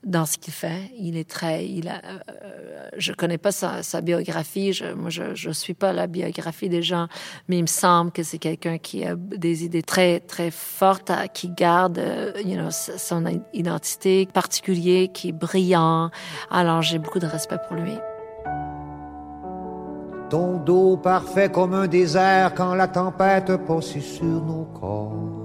Dans 0.05 0.25
ce 0.25 0.37
qu'il 0.37 0.53
fait. 0.53 0.91
Il 0.97 1.17
est 1.17 1.29
très, 1.29 1.65
il 1.65 1.87
a, 1.89 1.99
euh, 2.29 2.89
je 2.95 3.11
connais 3.11 3.39
pas 3.39 3.51
sa, 3.51 3.83
sa 3.83 4.01
biographie. 4.01 4.71
Je, 4.71 4.93
moi, 4.93 5.09
je, 5.09 5.33
je 5.33 5.49
suis 5.49 5.73
pas 5.73 5.91
la 5.91 6.07
biographie 6.07 6.69
des 6.69 6.83
gens, 6.83 7.07
mais 7.49 7.57
il 7.57 7.63
me 7.63 7.67
semble 7.67 8.11
que 8.11 8.23
c'est 8.23 8.37
quelqu'un 8.37 8.77
qui 8.77 9.03
a 9.03 9.15
des 9.15 9.65
idées 9.65 9.81
très, 9.81 10.19
très 10.19 10.51
fortes, 10.51 11.11
qui 11.33 11.49
garde, 11.49 11.97
euh, 11.97 12.31
you 12.45 12.55
know, 12.55 12.69
son 12.69 13.25
identité 13.53 14.27
particulière, 14.31 15.07
qui 15.11 15.29
est 15.29 15.33
brillant. 15.33 16.11
Alors, 16.51 16.83
j'ai 16.83 16.99
beaucoup 16.99 17.19
de 17.19 17.27
respect 17.27 17.57
pour 17.67 17.75
lui. 17.75 17.95
Ton 20.29 20.57
dos 20.57 20.97
parfait 20.97 21.49
comme 21.49 21.73
un 21.73 21.87
désert 21.87 22.53
quand 22.55 22.75
la 22.75 22.87
tempête 22.87 23.57
passe 23.67 23.99
sur 23.99 24.23
nos 24.23 24.65
corps. 24.65 25.44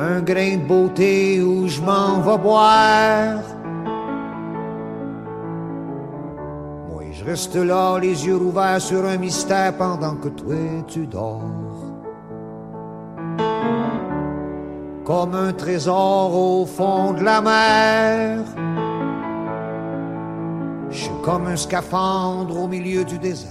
Un 0.00 0.22
grain 0.22 0.56
de 0.56 0.64
beauté 0.64 1.42
où 1.42 1.68
je 1.68 1.80
m'en 1.82 2.20
vais 2.20 2.38
boire. 2.38 3.42
Moi, 6.88 7.02
je 7.12 7.22
reste 7.22 7.56
là, 7.56 7.98
les 7.98 8.26
yeux 8.26 8.36
ouverts 8.36 8.80
sur 8.80 9.04
un 9.04 9.18
mystère 9.18 9.76
pendant 9.76 10.14
que 10.14 10.28
toi 10.28 10.56
tu 10.88 11.06
dors. 11.06 11.42
Comme 15.04 15.34
un 15.34 15.52
trésor 15.52 16.34
au 16.34 16.64
fond 16.64 17.12
de 17.12 17.22
la 17.22 17.42
mer. 17.42 18.44
Je 20.88 20.98
suis 20.98 21.22
comme 21.22 21.46
un 21.46 21.56
scaphandre 21.56 22.58
au 22.58 22.68
milieu 22.68 23.04
du 23.04 23.18
désert. 23.18 23.50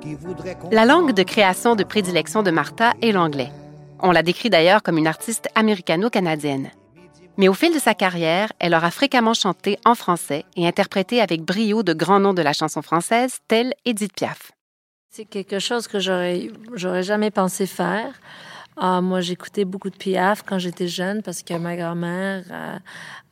Qui 0.00 0.14
voudrait 0.16 0.58
la 0.72 0.84
langue 0.84 1.12
de 1.12 1.22
création 1.22 1.76
de 1.76 1.84
prédilection 1.84 2.42
de 2.42 2.50
Martha 2.50 2.94
est 3.00 3.12
l'anglais. 3.12 3.52
On 4.04 4.10
la 4.10 4.24
décrit 4.24 4.50
d'ailleurs 4.50 4.82
comme 4.82 4.98
une 4.98 5.06
artiste 5.06 5.48
américano-canadienne. 5.54 6.70
Mais 7.38 7.48
au 7.48 7.54
fil 7.54 7.72
de 7.72 7.78
sa 7.78 7.94
carrière, 7.94 8.52
elle 8.58 8.74
aura 8.74 8.90
fréquemment 8.90 9.32
chanté 9.32 9.78
en 9.84 9.94
français 9.94 10.44
et 10.56 10.66
interprété 10.66 11.20
avec 11.20 11.42
brio 11.42 11.84
de 11.84 11.92
grands 11.92 12.18
noms 12.18 12.34
de 12.34 12.42
la 12.42 12.52
chanson 12.52 12.82
française, 12.82 13.38
tels 13.46 13.72
Edith 13.84 14.12
Piaf. 14.12 14.50
C'est 15.10 15.24
quelque 15.24 15.60
chose 15.60 15.86
que 15.86 16.00
j'aurais, 16.00 16.50
jamais 17.02 17.30
pensé 17.30 17.66
faire. 17.66 18.12
Ah, 18.76 19.00
moi, 19.00 19.20
j'écoutais 19.20 19.64
beaucoup 19.64 19.90
de 19.90 19.96
Piaf 19.96 20.42
quand 20.42 20.58
j'étais 20.58 20.88
jeune 20.88 21.22
parce 21.22 21.42
que 21.42 21.54
ma 21.54 21.76
grand-mère 21.76 22.44
euh, 22.50 22.78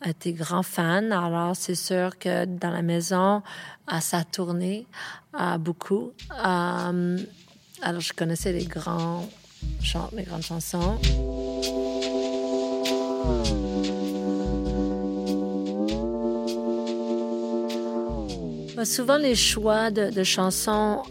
était 0.06 0.32
grand 0.32 0.62
fan. 0.62 1.10
Alors, 1.12 1.56
c'est 1.56 1.74
sûr 1.74 2.18
que 2.18 2.44
dans 2.44 2.70
la 2.70 2.82
maison, 2.82 3.42
à 3.86 4.00
sa 4.00 4.22
tournée, 4.22 4.86
euh, 5.40 5.56
beaucoup. 5.58 6.12
Euh, 6.46 7.18
alors, 7.82 8.00
je 8.00 8.12
connaissais 8.12 8.52
les 8.52 8.66
grands 8.66 9.26
chante 9.82 10.12
mes 10.12 10.22
grandes 10.22 10.42
chansons. 10.42 10.98
Bah, 18.80 18.86
souvent, 18.86 19.18
les 19.18 19.34
choix 19.34 19.90
de, 19.90 20.24
chansons 20.24 21.02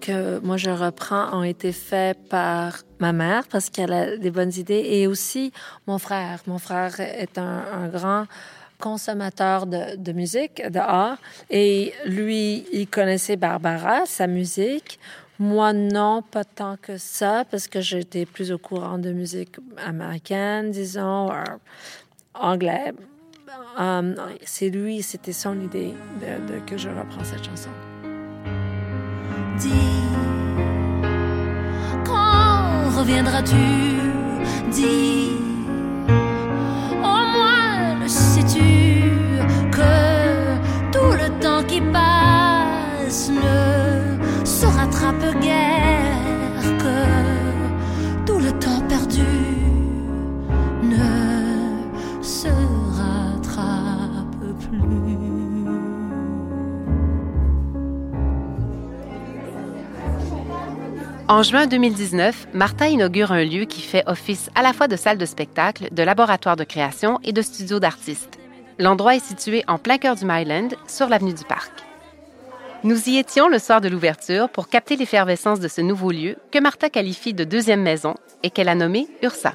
que 0.00 0.40
moi 0.40 0.56
je 0.56 0.70
reprends 0.70 1.38
ont 1.38 1.44
été 1.44 1.70
faits 1.70 2.18
par 2.28 2.78
ma 2.98 3.12
mère 3.12 3.44
parce 3.48 3.70
qu'elle 3.70 3.92
a 3.92 4.16
des 4.16 4.32
bonnes 4.32 4.52
idées 4.56 4.84
et 4.84 5.06
aussi 5.06 5.52
mon 5.86 5.98
frère. 5.98 6.40
Mon 6.48 6.58
frère 6.58 6.98
est 6.98 7.38
un, 7.38 7.86
grand 7.92 8.24
consommateur 8.80 9.66
de, 9.66 9.94
de, 9.94 10.10
musique, 10.10 10.68
de 10.68 10.80
art, 10.80 11.18
et 11.48 11.94
lui, 12.06 12.66
il 12.72 12.88
connaissait 12.88 13.36
Barbara, 13.36 14.04
sa 14.06 14.26
musique. 14.26 14.98
Moi, 15.42 15.72
non, 15.72 16.22
pas 16.22 16.44
tant 16.44 16.76
que 16.80 16.98
ça, 16.98 17.44
parce 17.50 17.66
que 17.66 17.80
j'étais 17.80 18.26
plus 18.26 18.52
au 18.52 18.58
courant 18.58 18.96
de 18.96 19.10
musique 19.10 19.56
américaine, 19.84 20.70
disons, 20.70 21.30
ou 21.30 21.32
anglais. 22.34 22.92
Um, 23.76 24.14
c'est 24.44 24.70
lui, 24.70 25.02
c'était 25.02 25.32
son 25.32 25.60
idée 25.60 25.94
que 26.64 26.76
je 26.78 26.88
reprends 26.88 27.24
cette 27.24 27.42
chanson. 27.42 27.70
Dis, 29.58 29.72
quand 32.04 32.96
reviendras-tu? 32.96 33.56
Dis, 34.70 35.30
au 37.02 37.22
moins 37.34 37.98
le 38.00 38.06
sais-tu 38.06 39.10
que 39.72 40.92
tout 40.92 41.12
le 41.20 41.40
temps 41.40 41.64
qui 41.64 41.80
passe 41.80 42.11
guère 45.40 46.78
que 46.78 48.26
tout 48.26 48.38
le 48.38 48.52
temps 48.58 48.80
perdu. 48.88 49.52
En 61.32 61.42
juin 61.42 61.66
2019, 61.66 62.48
Martha 62.52 62.88
inaugure 62.88 63.32
un 63.32 63.42
lieu 63.42 63.64
qui 63.64 63.80
fait 63.80 64.02
office 64.06 64.50
à 64.54 64.62
la 64.62 64.74
fois 64.74 64.86
de 64.86 64.96
salle 64.96 65.16
de 65.16 65.24
spectacle, 65.24 65.88
de 65.90 66.02
laboratoire 66.02 66.56
de 66.56 66.64
création 66.64 67.20
et 67.24 67.32
de 67.32 67.40
studio 67.40 67.80
d'artistes. 67.80 68.38
L'endroit 68.78 69.16
est 69.16 69.24
situé 69.24 69.64
en 69.66 69.78
plein 69.78 69.96
cœur 69.96 70.14
du 70.14 70.26
Myland, 70.26 70.68
sur 70.86 71.08
l'avenue 71.08 71.32
du 71.32 71.44
Parc. 71.44 71.81
Nous 72.84 73.08
y 73.08 73.18
étions 73.18 73.48
le 73.48 73.60
soir 73.60 73.80
de 73.80 73.88
l'ouverture 73.88 74.48
pour 74.48 74.68
capter 74.68 74.96
l'effervescence 74.96 75.60
de 75.60 75.68
ce 75.68 75.80
nouveau 75.80 76.10
lieu 76.10 76.36
que 76.50 76.58
Martha 76.58 76.90
qualifie 76.90 77.32
de 77.32 77.44
deuxième 77.44 77.80
maison 77.80 78.14
et 78.42 78.50
qu'elle 78.50 78.68
a 78.68 78.74
nommé 78.74 79.06
Ursa. 79.22 79.52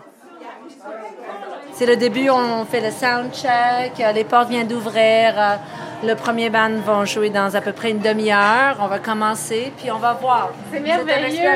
C'est 1.73 1.85
le 1.85 1.97
début, 1.97 2.29
on 2.29 2.63
fait 2.63 2.79
le 2.79 2.89
sound 2.89 3.33
check, 3.33 4.01
les 4.15 4.23
portes 4.23 4.47
viennent 4.47 4.69
d'ouvrir, 4.69 5.59
le 6.03 6.15
premier 6.15 6.49
band 6.49 6.77
va 6.85 7.03
jouer 7.03 7.29
dans 7.29 7.53
à 7.53 7.59
peu 7.59 7.73
près 7.73 7.91
une 7.91 7.99
demi-heure. 7.99 8.77
On 8.79 8.87
va 8.87 8.99
commencer, 8.99 9.73
puis 9.77 9.91
on 9.91 9.97
va 9.97 10.13
voir. 10.13 10.51
C'est 10.71 10.79
merveilleux. 10.79 11.49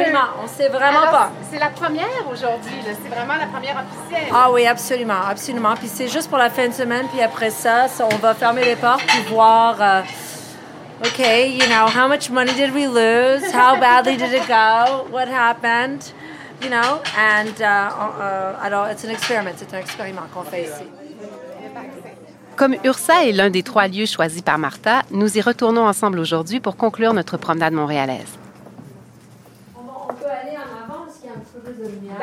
On 0.43 0.47
sait 0.47 0.67
vraiment 0.67 1.07
pas. 1.10 1.31
C'est 1.49 1.60
la 1.60 1.69
première 1.69 2.27
aujourd'hui. 2.29 2.71
C'est 2.84 3.10
vraiment 3.10 3.36
la 3.39 3.47
première 3.47 3.77
officielle. 3.77 4.29
Ah 4.34 4.51
oui, 4.51 4.67
absolument, 4.67 5.21
absolument. 5.29 5.75
Puis 5.75 5.88
c'est 5.88 6.10
juste 6.10 6.27
pour 6.27 6.38
la 6.38 6.49
fin 6.49 6.67
de 6.67 6.73
semaine, 6.73 7.05
puis 7.13 7.21
après 7.21 7.49
ça, 7.49 7.86
on 8.12 8.17
va 8.17 8.34
fermer 8.34 8.65
les 8.65 8.75
portes 8.75 9.05
puis 9.07 9.23
voir. 9.29 9.77
Euh, 9.79 10.01
okay, 11.05 11.47
you 11.47 11.67
know, 11.67 11.87
how 11.87 12.07
much 12.07 12.29
money 12.29 12.53
did 12.53 12.73
we 12.73 12.87
lose? 12.87 13.51
How 13.51 13.79
badly 13.79 14.17
did 14.17 14.33
it 14.33 14.47
go? 14.47 15.07
What 15.09 15.27
happened? 15.27 16.13
You 16.61 16.69
know, 16.69 17.01
and 17.17 17.59
uh, 17.61 17.65
uh, 17.65 18.59
alors, 18.61 18.87
it's 18.91 19.03
an 19.03 19.09
experiment, 19.09 19.55
c'est 19.57 19.73
un 19.73 19.79
expériment 19.79 20.27
qu'on 20.31 20.43
fait 20.43 20.63
ici. 20.63 20.85
Comme 22.55 22.75
Ursa 22.83 23.25
est 23.25 23.31
l'un 23.31 23.49
des 23.49 23.63
trois 23.63 23.87
lieux 23.87 24.05
choisis 24.05 24.43
par 24.43 24.59
Martha, 24.59 25.01
nous 25.09 25.37
y 25.37 25.41
retournons 25.41 25.87
ensemble 25.87 26.19
aujourd'hui 26.19 26.59
pour 26.59 26.77
conclure 26.77 27.13
notre 27.15 27.37
promenade 27.37 27.73
montréalaise. 27.73 28.37
On 29.75 30.13
peut 30.13 30.25
aller 30.25 30.55
en 30.57 30.83
avant 30.83 31.05
parce 31.05 31.17
qu'il 31.17 31.29
y 31.29 31.33
a 31.33 31.35
un 31.35 31.39
petit 31.39 31.59
peu 31.65 31.73
de 31.73 31.89
lumière. 31.89 32.17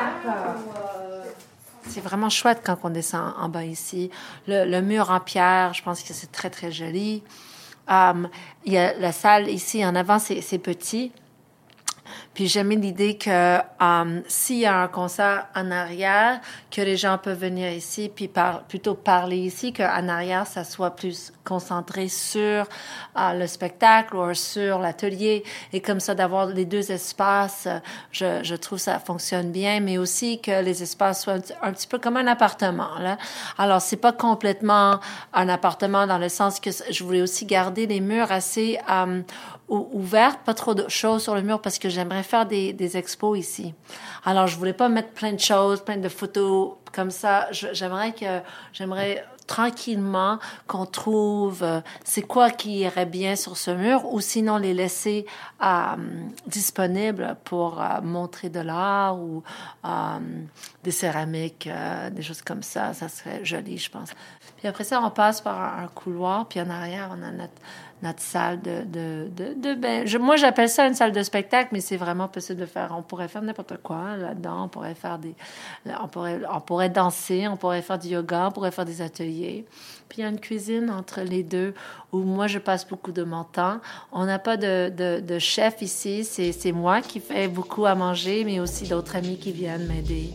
C'est 1.88 2.00
vraiment 2.00 2.30
chouette 2.30 2.60
quand 2.64 2.76
on 2.84 2.90
descend 2.90 3.32
en 3.40 3.48
bas 3.48 3.64
ici. 3.64 4.10
Le, 4.46 4.64
le 4.64 4.82
mur 4.82 5.10
en 5.10 5.18
pierre, 5.18 5.72
je 5.74 5.82
pense 5.82 6.02
que 6.02 6.12
c'est 6.12 6.30
très, 6.30 6.50
très 6.50 6.70
joli. 6.70 7.24
Um, 7.88 8.29
il 8.66 8.74
y 8.74 8.79
a 8.79 8.92
la 8.98 9.12
salle 9.12 9.48
ici 9.48 9.85
en 9.85 9.94
avant, 9.94 10.18
c'est 10.18 10.59
petit. 10.59 11.11
Puis 12.35 12.49
j'aime 12.49 12.71
l'idée 12.71 13.16
que 13.16 13.59
um, 13.81 14.23
s'il 14.29 14.59
y 14.59 14.66
a 14.66 14.83
un 14.83 14.88
concert 14.88 15.47
en 15.55 15.71
arrière, 15.71 16.40
que 16.71 16.81
les 16.81 16.97
gens 16.97 17.18
peuvent 17.18 17.40
venir 17.40 17.73
ici, 17.73 18.11
puis 18.14 18.31
plutôt 18.68 18.94
parler 18.94 19.38
ici, 19.38 19.73
qu'en 19.73 20.09
arrière, 20.09 20.47
ça 20.47 20.64
soit 20.64 20.94
plus 20.94 21.33
concentré 21.44 22.09
sur 22.09 22.64
uh, 23.16 23.35
le 23.35 23.47
spectacle 23.47 24.16
ou 24.16 24.35
sur 24.35 24.79
l'atelier. 24.79 25.44
Et 25.73 25.81
comme 25.81 26.01
ça, 26.01 26.14
d'avoir 26.14 26.47
les 26.47 26.64
deux 26.64 26.92
espaces, 26.92 27.68
je, 28.12 28.40
je 28.42 28.55
trouve 28.55 28.79
ça 28.79 28.99
fonctionne 28.99 29.51
bien, 29.51 29.81
mais 29.81 29.99
aussi 29.99 30.40
que 30.40 30.62
les 30.62 30.83
espaces 30.83 31.23
soient 31.23 31.38
un, 31.62 31.73
petit 31.73 31.87
peu 31.87 31.99
comme 31.99 32.16
un 32.16 32.27
appartement. 32.27 32.99
Là. 32.99 33.18
Alors, 33.57 33.81
c'est 33.81 33.97
pas 33.97 34.12
complètement 34.12 35.01
un 35.33 35.49
appartement 35.49 36.07
dans 36.07 36.18
le 36.18 36.29
sens 36.29 36.61
que 36.61 36.71
je 36.71 37.05
voulais 37.05 37.23
aussi 37.23 37.47
garder 37.47 37.87
les 37.87 38.01
murs 38.01 38.31
assez 38.31 38.79
ouverte, 39.68 40.40
pas 40.44 40.54
trop 40.54 40.74
de 40.74 40.88
choses 40.88 41.22
sur 41.22 41.35
le 41.35 41.42
mur 41.42 41.61
parce 41.61 41.78
que 41.78 41.88
j'aimerais 41.88 42.22
faire 42.22 42.46
des, 42.46 42.72
des, 42.72 42.96
expos 42.96 43.38
ici. 43.38 43.74
Alors, 44.24 44.46
je 44.46 44.57
voulais 44.57 44.72
pas 44.72 44.88
mettre 44.88 45.11
plein 45.11 45.33
de 45.33 45.40
choses, 45.40 45.83
plein 45.83 45.98
de 45.98 46.09
photos 46.09 46.74
comme 46.92 47.11
ça. 47.11 47.48
J'aimerais 47.52 48.12
que, 48.12 48.40
j'aimerais 48.72 49.24
tranquillement 49.48 50.38
qu'on 50.68 50.87
trouve 50.87 51.64
euh, 51.64 51.81
c'est 52.04 52.22
quoi 52.22 52.50
qui 52.50 52.81
irait 52.81 53.07
bien 53.07 53.35
sur 53.35 53.57
ce 53.57 53.72
mur 53.72 54.04
ou 54.12 54.20
sinon 54.20 54.59
les 54.59 54.74
laisser 54.74 55.26
euh, 55.64 55.96
disponibles 56.46 57.37
pour 57.44 57.83
euh, 57.83 58.00
montrer 58.02 58.50
de 58.50 58.61
l'art 58.61 59.18
ou 59.18 59.42
des 60.85 60.90
céramiques, 60.90 61.68
des 62.12 62.22
choses 62.22 62.42
comme 62.42 62.62
ça. 62.62 62.92
Ça 62.92 63.09
serait 63.09 63.42
joli, 63.44 63.78
je 63.78 63.90
pense. 63.90 64.11
Puis 64.59 64.68
après 64.68 64.85
ça, 64.85 65.00
on 65.02 65.11
passe 65.11 65.40
par 65.40 65.78
un 65.78 65.88
couloir, 65.88 66.46
puis 66.46 66.61
en 66.61 66.68
arrière, 66.68 67.11
on 67.11 67.22
a 67.22 67.31
notre, 67.31 67.54
notre 68.02 68.20
salle 68.20 68.61
de, 68.62 68.84
de, 69.28 70.18
moi 70.18 70.37
j'appelle 70.37 70.68
ça 70.68 70.87
une 70.87 70.94
salle 70.94 71.12
de 71.12 71.22
spectacle, 71.22 71.70
mais 71.72 71.80
c'est 71.80 71.96
vraiment 71.96 72.28
possible 72.28 72.61
de 72.61 72.66
faire. 72.66 72.94
On 72.96 73.02
pourrait 73.02 73.28
faire 73.28 73.42
n'importe 73.42 73.78
quoi 73.82 74.16
là-dedans. 74.16 74.64
On 74.64 74.68
pourrait 74.68 74.94
faire 74.94 75.18
des, 75.18 75.34
on 75.87 76.61
pourrait, 76.61 76.88
danser, 76.88 77.48
on 77.48 77.56
pourrait 77.56 77.82
faire 77.82 77.98
du 77.98 78.08
yoga, 78.08 78.48
on 78.48 78.52
pourrait 78.52 78.70
faire 78.70 78.84
des 78.84 79.02
ateliers. 79.02 79.66
Puis 80.08 80.18
il 80.18 80.20
y 80.22 80.24
a 80.24 80.30
une 80.30 80.40
cuisine 80.40 80.90
entre 80.90 81.20
les 81.22 81.42
deux 81.42 81.74
où 82.12 82.18
moi 82.18 82.46
je 82.46 82.58
passe 82.58 82.87
beaucoup 82.88 83.12
de 83.12 83.24
mon 83.24 83.44
temps. 83.44 83.80
On 84.12 84.24
n'a 84.24 84.38
pas 84.38 84.56
de, 84.56 85.20
de, 85.20 85.38
chef 85.38 85.82
ici, 85.82 86.24
c'est 86.24 86.52
c'est 86.52 86.72
moi 86.72 87.00
qui 87.00 87.20
fais 87.20 87.48
beaucoup 87.48 87.84
à 87.84 87.94
manger, 87.94 88.44
mais 88.44 88.61
aussi 88.61 88.88
d'autres 88.88 89.16
amis 89.16 89.38
qui 89.38 89.52
viennent 89.52 89.87
m'aider. 89.87 90.30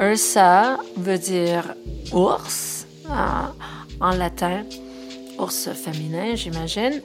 Ursa 0.00 0.78
veut 0.96 1.18
dire 1.18 1.74
ours 2.12 2.86
en, 3.06 3.52
en 4.00 4.16
latin, 4.16 4.62
ours 5.38 5.70
féminin, 5.74 6.34
j'imagine. 6.36 7.02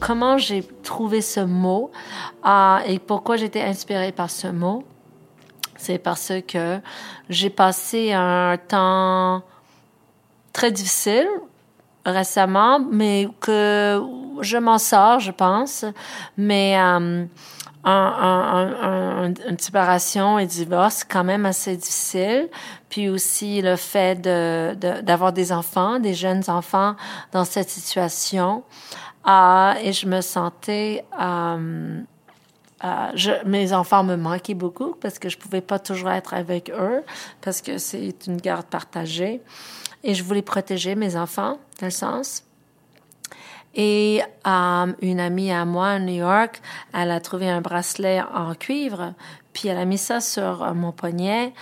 Comment 0.00 0.36
j'ai 0.36 0.64
trouvé 0.82 1.20
ce 1.20 1.38
mot 1.38 1.92
euh, 2.44 2.78
et 2.86 2.98
pourquoi 2.98 3.36
j'étais 3.36 3.62
inspirée 3.62 4.10
par 4.10 4.28
ce 4.30 4.48
mot? 4.48 4.82
C'est 5.76 5.98
parce 5.98 6.32
que 6.48 6.80
j'ai 7.28 7.50
passé 7.50 8.12
un 8.12 8.56
temps 8.56 9.42
très 10.52 10.72
difficile 10.72 11.28
récemment, 12.04 12.80
mais 12.80 13.28
que 13.40 14.02
je 14.40 14.56
m'en 14.56 14.78
sors, 14.78 15.20
je 15.20 15.30
pense. 15.30 15.84
Mais 16.36 16.76
euh, 16.78 17.24
un, 17.86 17.92
un- 17.92 18.74
un- 18.82 19.24
un- 19.24 19.34
une 19.48 19.58
séparation 19.58 20.38
et 20.38 20.46
divorce 20.46 21.04
quand 21.04 21.24
même 21.24 21.46
assez 21.46 21.76
difficile. 21.76 22.48
Puis 22.90 23.08
aussi 23.08 23.62
le 23.62 23.76
fait 23.76 24.20
d'avoir 24.20 25.32
des 25.32 25.52
enfants, 25.52 25.98
des 25.98 26.14
jeunes 26.14 26.42
enfants 26.48 26.96
dans 27.32 27.44
cette 27.44 27.70
situation. 27.70 28.62
Ah, 29.24 29.76
et 29.82 29.92
je 29.92 30.06
me 30.06 30.20
sentais... 30.20 31.04
euh, 31.20 32.00
euh, 32.84 33.38
mes 33.46 33.72
enfants 33.72 34.04
me 34.04 34.16
manquaient 34.16 34.54
beaucoup 34.54 34.94
parce 35.00 35.18
que 35.18 35.30
je 35.30 35.38
pouvais 35.38 35.62
pas 35.62 35.78
toujours 35.78 36.10
être 36.10 36.34
avec 36.34 36.70
eux 36.70 37.02
parce 37.40 37.62
que 37.62 37.78
c'est 37.78 38.14
une 38.26 38.36
garde 38.36 38.66
partagée. 38.66 39.40
Et 40.04 40.14
je 40.14 40.22
voulais 40.22 40.42
protéger 40.42 40.94
mes 40.94 41.16
enfants, 41.16 41.58
dans 41.80 41.86
le 41.86 41.90
sens. 41.90 42.44
Et 43.78 44.22
euh, 44.46 44.92
une 45.02 45.20
amie 45.20 45.52
à 45.52 45.66
moi 45.66 45.88
à 45.88 45.98
New 45.98 46.14
York, 46.14 46.62
elle 46.94 47.10
a 47.10 47.20
trouvé 47.20 47.48
un 47.50 47.60
bracelet 47.60 48.22
en 48.22 48.54
cuivre, 48.54 49.12
puis 49.52 49.68
elle 49.68 49.76
a 49.76 49.84
mis 49.84 49.98
ça 49.98 50.20
sur 50.20 50.64
euh, 50.64 50.72
mon 50.72 50.92
poignet, 50.92 51.52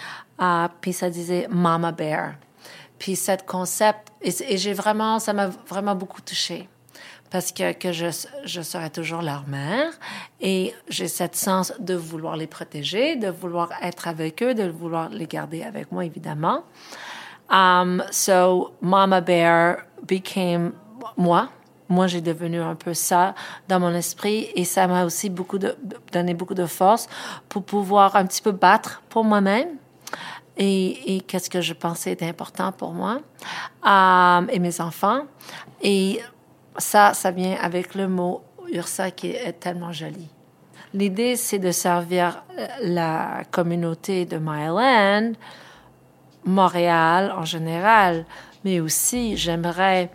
euh, 0.41 0.69
puis 0.81 0.93
ça 0.93 1.11
disait 1.11 1.49
Mama 1.51 1.91
Bear. 1.91 2.35
Puis 3.01 3.17
cette 3.17 3.45
concept, 3.45 4.13
et 4.23 4.57
j'ai 4.57 4.73
vraiment, 4.73 5.19
ça 5.19 5.33
m'a 5.33 5.49
vraiment 5.49 5.97
beaucoup 5.97 6.21
touchée 6.21 6.69
parce 7.31 7.51
que, 7.51 7.73
que 7.73 7.91
je, 7.91 8.07
je 8.45 8.63
serai 8.63 8.91
toujours 8.91 9.21
leur 9.21 9.49
mère 9.49 9.91
et 10.41 10.73
j'ai 10.89 11.09
cette 11.09 11.35
sens 11.35 11.73
de 11.81 11.95
vouloir 11.95 12.37
les 12.37 12.47
protéger, 12.47 13.17
de 13.17 13.29
vouloir 13.29 13.71
être 13.83 14.07
avec 14.07 14.41
eux, 14.41 14.55
de 14.55 14.69
vouloir 14.69 15.09
les 15.09 15.27
garder 15.27 15.65
avec 15.65 15.91
moi, 15.91 16.05
évidemment. 16.05 16.63
Um, 17.51 18.05
so, 18.13 18.75
Mama 18.81 19.21
Bear 19.21 19.79
became 20.07 20.75
moi. 21.17 21.49
Moi, 21.89 22.07
j'ai 22.07 22.21
devenu 22.21 22.61
un 22.61 22.75
peu 22.75 22.95
ça 22.95 23.35
dans 23.69 23.79
mon 23.79 23.95
esprit 23.95 24.49
et 24.55 24.65
ça 24.65 24.87
m'a 24.87 25.05
aussi 25.05 25.29
beaucoup 25.29 25.59
donné 26.13 26.35
beaucoup 26.35 26.55
de 26.55 26.67
force 26.67 27.09
pour 27.49 27.63
pouvoir 27.63 28.17
un 28.17 28.25
petit 28.25 28.41
peu 28.41 28.53
battre 28.53 29.03
pour 29.11 29.25
moi-même 29.25 29.69
et, 30.57 31.23
qu'est-ce 31.27 31.51
que 31.51 31.61
je 31.61 31.73
pensais 31.73 32.13
être 32.13 32.23
important 32.23 32.73
pour 32.73 32.93
moi 32.93 33.21
um, 33.83 34.49
et 34.51 34.59
mes 34.59 34.81
enfants. 34.81 35.23
Et 35.83 36.21
ça, 36.79 37.15
ça 37.15 37.31
vient 37.31 37.57
avec 37.61 37.95
le 37.95 38.09
mot 38.09 38.43
Ursa 38.73 39.11
qui 39.11 39.31
est 39.31 39.61
tellement 39.61 39.93
joli. 39.93 40.29
L'idée, 40.93 41.37
c'est 41.37 41.59
de 41.59 41.73
servir 41.73 42.45
euh, 42.57 42.67
la 42.83 43.43
communauté 43.51 44.27
de 44.27 44.39
Myland, 44.39 45.33
Montréal 46.45 47.33
en 47.37 47.45
général, 47.45 48.25
mais 48.65 48.79
aussi 48.81 49.37
j'aimerais 49.37 50.11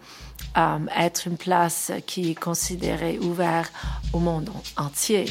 euh, 0.58 0.78
être 0.98 1.28
une 1.28 1.38
place 1.38 1.92
qui 2.06 2.32
est 2.32 2.40
considérée 2.40 3.20
ouverte 3.20 3.72
au 4.14 4.20
monde 4.20 4.50
entier. 4.78 5.26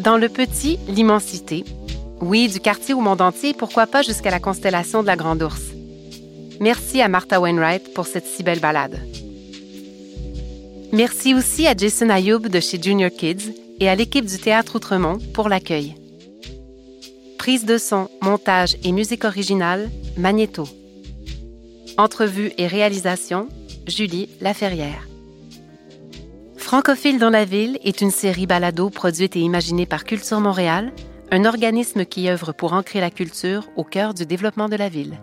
Dans 0.00 0.18
le 0.18 0.28
petit, 0.28 0.78
l'immensité. 0.88 1.64
Oui, 2.20 2.48
du 2.48 2.60
quartier 2.60 2.94
au 2.94 3.00
monde 3.00 3.20
entier, 3.20 3.54
pourquoi 3.54 3.86
pas 3.86 4.02
jusqu'à 4.02 4.30
la 4.30 4.40
constellation 4.40 5.02
de 5.02 5.06
la 5.06 5.16
Grande 5.16 5.42
Ourse. 5.42 5.72
Merci 6.60 7.02
à 7.02 7.08
Martha 7.08 7.40
Wainwright 7.40 7.92
pour 7.92 8.06
cette 8.06 8.26
si 8.26 8.42
belle 8.42 8.60
balade. 8.60 8.98
Merci 10.92 11.34
aussi 11.34 11.66
à 11.66 11.76
Jason 11.76 12.08
Ayoub 12.08 12.48
de 12.48 12.60
chez 12.60 12.80
Junior 12.80 13.10
Kids 13.10 13.52
et 13.80 13.88
à 13.88 13.94
l'équipe 13.94 14.24
du 14.24 14.38
Théâtre 14.38 14.76
Outremont 14.76 15.18
pour 15.34 15.48
l'accueil. 15.48 15.94
Prise 17.38 17.64
de 17.64 17.76
son, 17.78 18.08
montage 18.22 18.76
et 18.82 18.92
musique 18.92 19.24
originale, 19.24 19.90
Magnéto. 20.16 20.66
Entrevue 21.98 22.52
et 22.58 22.66
réalisation, 22.66 23.48
Julie 23.86 24.28
Laferrière. 24.42 25.08
Francophile 26.58 27.18
dans 27.18 27.30
la 27.30 27.46
ville 27.46 27.78
est 27.84 28.02
une 28.02 28.10
série 28.10 28.46
balado 28.46 28.90
produite 28.90 29.34
et 29.34 29.40
imaginée 29.40 29.86
par 29.86 30.04
Culture 30.04 30.40
Montréal, 30.40 30.92
un 31.30 31.46
organisme 31.46 32.04
qui 32.04 32.28
œuvre 32.28 32.52
pour 32.52 32.74
ancrer 32.74 33.00
la 33.00 33.10
culture 33.10 33.70
au 33.76 33.84
cœur 33.84 34.12
du 34.12 34.26
développement 34.26 34.68
de 34.68 34.76
la 34.76 34.90
ville. 34.90 35.18